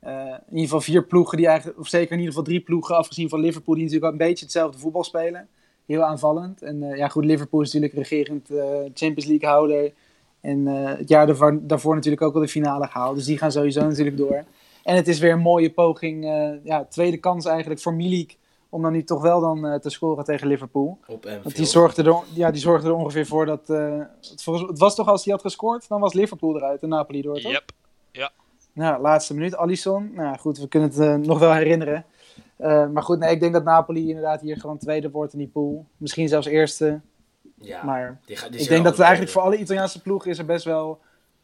[0.00, 2.96] Eh, in ieder geval vier ploegen die eigenlijk, of zeker in ieder geval drie ploegen,
[2.96, 5.48] afgezien van Liverpool, die natuurlijk ook een beetje hetzelfde voetbal spelen.
[5.86, 6.62] Heel aanvallend.
[6.62, 8.46] En eh, ja, goed, Liverpool is natuurlijk regerend
[8.94, 9.92] Champions League houder.
[10.40, 13.16] En het jaar daarvoor, daarvoor natuurlijk ook al de finale gehaald.
[13.16, 14.44] Dus die gaan sowieso natuurlijk door.
[14.82, 16.24] En het is weer een mooie poging,
[16.64, 18.36] ja, tweede kans eigenlijk voor Milik.
[18.72, 20.98] Om dan nu toch wel dan eh, te scoren tegen Liverpool.
[21.08, 21.24] Op.
[21.42, 23.70] Want die zorgde, er, ja, die zorgde er ongeveer voor dat...
[23.70, 26.88] eh, het, volgens- het was toch als hij had gescoord, dan was Liverpool eruit en
[26.88, 27.52] Napoli door, toch?
[27.52, 27.70] Yep.
[28.72, 30.10] Nou, laatste minuut, Alisson.
[30.14, 32.04] Nou goed, we kunnen het eh, nog wel herinneren.
[32.56, 35.48] Eh, maar goed, nee, ik denk dat Napoli inderdaad hier gewoon tweede wordt in die
[35.48, 35.86] pool.
[35.96, 37.00] Misschien zelfs eerste.
[37.54, 37.82] Ja.
[37.84, 40.44] maar die ga- die ik denk dat het eigenlijk voor alle Italiaanse ploegen is er
[40.44, 41.00] best wel...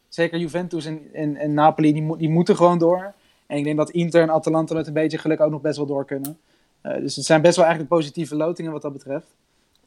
[0.07, 3.13] Zeker Juventus en, en, en Napoli, die, mo- die moeten gewoon door.
[3.47, 5.85] En ik denk dat Inter en Atalanta met een beetje geluk ook nog best wel
[5.85, 6.37] door kunnen.
[6.81, 9.27] Eh, dus het zijn best wel eigenlijk positieve lotingen wat dat betreft.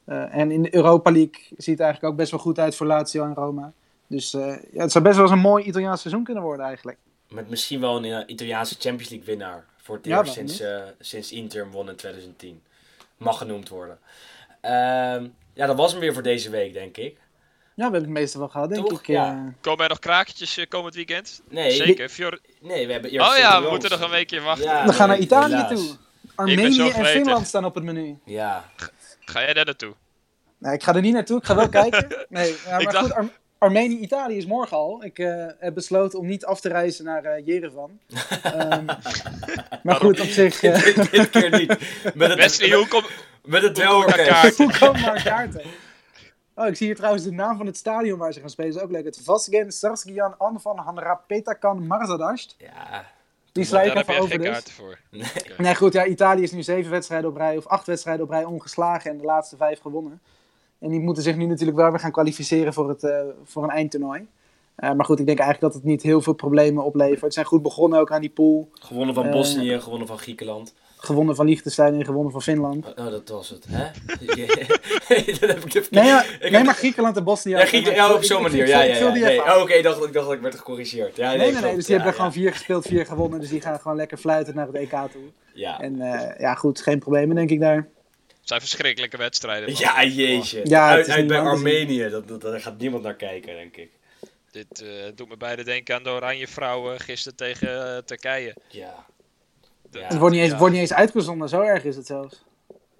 [0.05, 2.85] Eh, en in de Europa League ziet het eigenlijk ook best wel goed uit voor
[2.87, 3.73] Lazio en Roma.
[4.07, 6.97] Dus eh, ja, het zou best wel eens een mooi Italiaans seizoen kunnen worden eigenlijk.
[7.29, 9.65] Met misschien wel een Italiaanse Champions League winnaar.
[9.77, 12.61] Voor het eerst sinds, eh, sinds Inter won in 2010.
[13.17, 13.99] Mag genoemd worden.
[14.61, 17.15] Ehm, ja, dat was hem weer voor deze week, denk ik.
[17.15, 17.19] Ja,
[17.75, 18.99] we hebben het meeste wel gehad, denk Toch?
[18.99, 19.07] ik.
[19.07, 19.53] Ja.
[19.61, 21.41] Komen er nog krakertjes eh, komend weekend?
[21.49, 22.09] Nee, Zeker.
[22.09, 24.65] Fior- nee we hebben eerst oh ja, we moeten nog een weekje wachten.
[24.65, 24.85] Ja.
[24.85, 25.69] we gaan naar Italië helaas.
[25.79, 25.95] toe.
[26.35, 27.05] Armenië en.
[27.05, 28.19] Finland staan op het menu.
[28.25, 28.63] Ja,
[29.19, 29.93] Ga jij daar naartoe?
[30.57, 32.07] Nee, ik ga er niet naartoe, ik ga wel kijken.
[32.29, 35.03] Nee, maar dacht- goed, Ar- Armenië-Italië is morgen al.
[35.03, 37.99] Ik eh, heb besloten om niet af te reizen naar eh Jerevan.
[38.43, 38.85] Ehm,
[39.83, 40.63] maar goed, op zich...
[40.63, 41.67] eh, dit, dit keer niet.
[42.15, 43.03] Met het, Wesley, hoe kom...
[43.43, 44.53] met het kaarten?
[44.65, 45.61] Hoe komen maar kaarten?
[46.55, 48.71] Oh, ik zie hier trouwens de naam van het stadion waar ze gaan spelen.
[48.71, 49.05] Dat is ook leuk.
[49.05, 52.55] Het Vasgen Sarsgian An van Hanrapetakan Marzadast.
[52.57, 53.05] Ja,
[53.53, 54.49] Die sla ik even over geen dus.
[54.49, 54.99] kaarten voor.
[55.57, 58.43] Nee, goed, ja, Italië is nu zeven wedstrijden op rij, of acht wedstrijden op rij
[58.45, 60.21] ongeslagen en de laatste vijf gewonnen.
[60.79, 63.69] En die moeten zich nu natuurlijk wel weer gaan kwalificeren voor, het, eh, voor een
[63.69, 64.27] eindtoernooi.
[64.75, 67.21] Eh, maar goed, ik denk eigenlijk dat het niet heel veel problemen oplevert.
[67.21, 68.69] Ze zijn goed begonnen ook aan die pool.
[68.73, 70.73] gewonnen van Eh, Bosnië, gewonnen van Griekenland.
[71.05, 72.85] Gewonnen van Liechtenstein en gewonnen van Finland.
[72.95, 73.83] Oh, dat was het, hè?
[75.39, 75.87] dat heb ik even...
[75.89, 77.51] Nee, ja, Ik nee heb- maar Griekenland en Bosnië.
[77.51, 77.65] Ja.
[77.65, 78.67] Grieken, ja, op zo'n manier.
[78.67, 79.11] Ja, ja, ja.
[79.11, 79.41] Nee.
[79.41, 81.15] Oh, oké, ik, dacht, ik dacht dat ik werd gecorrigeerd.
[81.15, 83.39] Ja, nee, Nee, nee, nee, dus die hebben Ja, er gewoon vier gespeeld, vier gewonnen.
[83.39, 85.21] Dus die gaan gewoon lekker fluiten naar het EK toe.
[85.53, 85.79] Ja.
[85.81, 87.75] En eh, ja, goed, geen problemen denk ik daar.
[88.27, 89.71] Het zijn verschrikkelijke wedstrijden.
[89.71, 89.79] man.
[89.81, 90.61] Ja, jeetje.
[90.63, 91.39] Ja, uit bij.
[91.39, 93.89] Armenië, dat, dat, daar gaat niemand naar kijken, denk ik.
[94.51, 98.55] Dit eh, doet me beide denken aan de Oranje Vrouwen gisteren tegen Turkije.
[98.69, 99.05] Ja.
[99.93, 100.07] Ja.
[100.07, 100.57] Het wordt niet, eens, ja.
[100.57, 102.43] wordt niet eens uitgezonden, zo erg is het zelfs.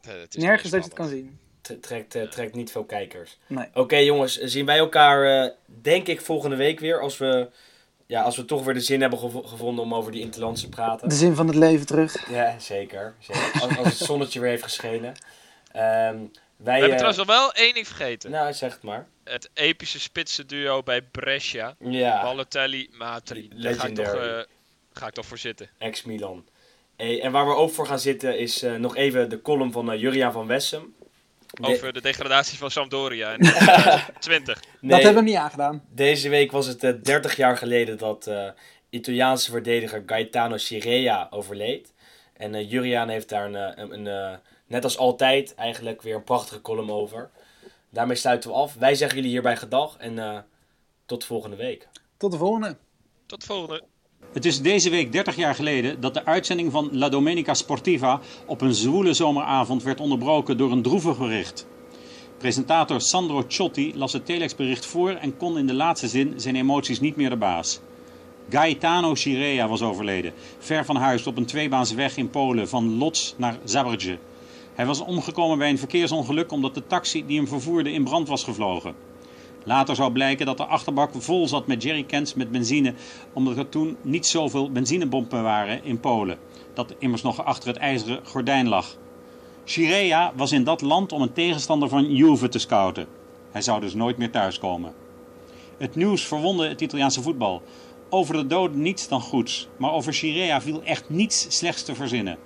[0.02, 1.40] Eh, het is Nergens dat je het kan zien.
[1.82, 3.38] Trekt, eh, trekt niet veel kijkers.
[3.48, 3.68] Nee.
[3.74, 7.02] Oké jongens, zien wij elkaar eh, denk ik volgende week weer.
[7.02, 7.50] Als we,
[8.06, 10.70] ja, als we toch weer de zin hebben gevo- gevonden om over die interlands te
[10.70, 11.10] praten.
[11.10, 12.30] De zin van het leven terug.
[12.30, 13.14] Ja, zeker.
[13.20, 13.62] zeker.
[13.62, 15.14] Als, als het zonnetje weer heeft geschenen.
[15.72, 16.20] Ehm, wij,
[16.58, 18.32] We hebben trouwens nog wel één ding vergeten.
[18.32, 19.08] Nou, zeg het maar.
[19.24, 21.76] Het epische spitsenduo bij Brescia.
[21.80, 23.50] Ja, Balotelli, Matri.
[23.62, 24.40] Daar ga ik, toch, eh,
[24.94, 25.70] ga ik toch voor zitten.
[25.78, 26.46] ex-Milan.
[27.04, 29.92] Hey, en waar we ook voor gaan zitten is eh, nog even de column van
[29.92, 30.96] eh, Juriaan van Wessem.
[31.48, 34.60] De- Over de degradatie van Sampdoria in 2020.
[34.82, 35.84] nee, Dat hebben we niet aangedaan.
[35.90, 38.48] Deze week was het eh, 30 jaar geleden dat eh
[38.90, 41.94] Italiaanse verdediger Gaetano Chirea overleed.
[42.34, 44.38] En eh Juriaan heeft daar een, eh, een, een, eh,
[44.68, 47.30] net als altijd eigenlijk weer een prachtige column over.
[47.90, 48.74] Daarmee sluiten we af.
[48.74, 50.38] Wij zeggen jullie hierbij gedag en eh,
[51.06, 51.88] tot volgende week.
[52.18, 52.78] Tot de volgende.
[53.26, 53.84] Tot de volgende.
[54.32, 58.62] Het is deze week 30 jaar geleden dat de uitzending van La Domenica Sportiva op
[58.62, 61.66] een zwoele zomeravond werd onderbroken door een droevig bericht.
[62.38, 67.00] Presentator Sandro Ciotti las het telexbericht voor en kon in de laatste zin zijn emoties
[67.00, 67.80] niet meer de baas.
[68.50, 73.58] Gaetano Chirea was overleden, ver van huis op een tweebaansweg in Polen van Lodz naar
[73.64, 74.18] Zabrze.
[74.74, 78.44] Hij was omgekomen bij een verkeersongeluk omdat de taxi die hem vervoerde in brand was
[78.44, 78.96] gevlogen.
[79.64, 82.94] Later zou blijken dat de achterbak vol zat met jerrycans met benzine,
[83.34, 86.38] omdat er toen niet zoveel benzinebompen waren in Polen,
[86.74, 88.96] dat immers nog achter het ijzeren gordijn lag.
[89.66, 93.08] Chirea was in dat land om een tegenstander van Juve te scouten.
[93.52, 94.94] Hij zou dus nooit meer thuiskomen.
[95.78, 97.62] Het nieuws verwonde het Italiaanse voetbal.
[98.10, 102.38] Over de doden niets dan goeds, maar over Chirea viel echt niets slechts te verzinnen.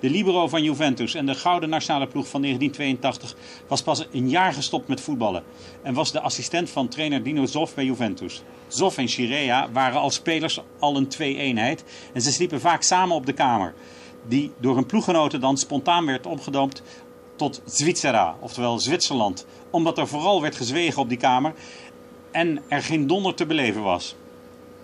[0.00, 3.36] De libero van Juventus en de gouden nationale ploeg van 1982
[3.68, 5.42] was pas een jaar gestopt met voetballen
[5.82, 8.42] en was de assistent van trainer Dino Zoff bij Juventus.
[8.68, 13.26] Zoff en Chirea waren als spelers al een twee-eenheid en ze sliepen vaak samen op
[13.26, 13.74] de kamer,
[14.28, 16.82] die door hun ploeggenoten dan spontaan werd omgedoopt
[17.36, 21.54] tot Zwitsera, oftewel Zwitserland, omdat er vooral werd gezwegen op die kamer
[22.30, 24.16] en er geen donder te beleven was.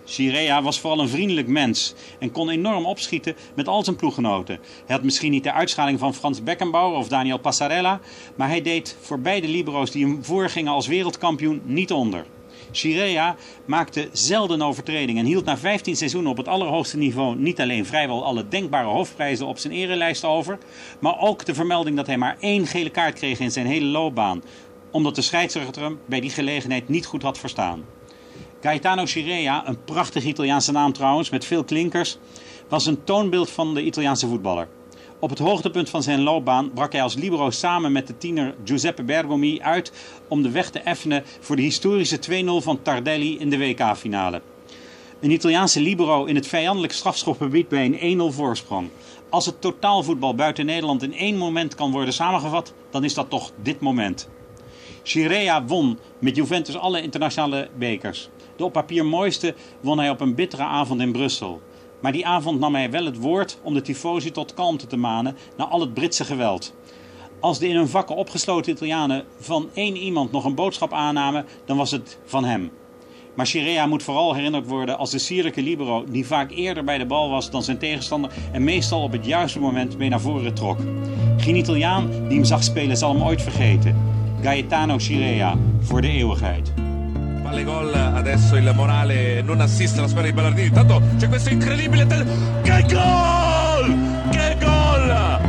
[0.05, 4.59] Chirea was vooral een vriendelijk mens en kon enorm opschieten met al zijn ploeggenoten.
[4.85, 7.99] Hij had misschien niet de uitschaling van Frans Beckenbauer of Daniel Passarella,
[8.35, 12.25] maar hij deed voor beide libero's die hem voorgingen als wereldkampioen niet onder.
[12.71, 13.35] Chirea
[13.65, 18.25] maakte zelden overtredingen en hield na 15 seizoenen op het allerhoogste niveau niet alleen vrijwel
[18.25, 20.57] alle denkbare hoofdprijzen op zijn erelijst over,
[20.99, 24.43] maar ook de vermelding dat hij maar één gele kaart kreeg in zijn hele loopbaan,
[24.91, 27.94] omdat de scheidsrechter hem bij die gelegenheid niet goed had verstaan.
[28.65, 32.17] Gaetano Chirea, een prachtige Italiaanse naam trouwens, met veel klinkers,
[32.67, 34.67] was een toonbeeld van de Italiaanse voetballer.
[35.19, 39.03] Op het hoogtepunt van zijn loopbaan brak hij als libero samen met de tiener Giuseppe
[39.03, 39.91] Bergomi uit
[40.27, 44.41] om de weg te effenen voor de historische 2-0 van Tardelli in de WK-finale.
[45.19, 48.89] Een Italiaanse libero in het vijandelijk strafschopgebied bij een 1-0 voorsprong.
[49.29, 53.51] Als het totaalvoetbal buiten Nederland in één moment kan worden samengevat, dan is dat toch
[53.61, 54.29] dit moment.
[55.03, 58.29] Chirea won met Juventus alle internationale bekers.
[58.55, 61.61] De op papier mooiste won hij op een bittere avond in Brussel.
[61.99, 65.37] Maar die avond nam hij wel het woord om de tifosi tot kalmte te manen
[65.57, 66.73] na al het Britse geweld.
[67.39, 71.77] Als de in hun vakken opgesloten Italianen van één iemand nog een boodschap aannamen, dan
[71.77, 72.71] was het van hem.
[73.35, 77.05] Maar Chirea moet vooral herinnerd worden als de sierlijke libero die vaak eerder bij de
[77.05, 80.77] bal was dan zijn tegenstander en meestal op het juiste moment mee naar voren trok.
[81.37, 84.13] Geen Italiaan die hem zag spelen zal hem ooit vergeten.
[84.41, 86.73] Gaetano Chirea voor de eeuwigheid.
[87.45, 92.07] Palle gol, adesso il Morale non assiste alla sfera di Ballardini, intanto c'è questo incredibile...
[92.07, 92.25] Tel-
[92.63, 93.95] che gol!
[94.31, 95.39] Che gol!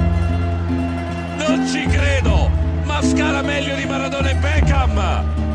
[1.38, 2.50] Non ci credo!
[2.84, 5.45] Ma scala meglio di Maradona e Beckham!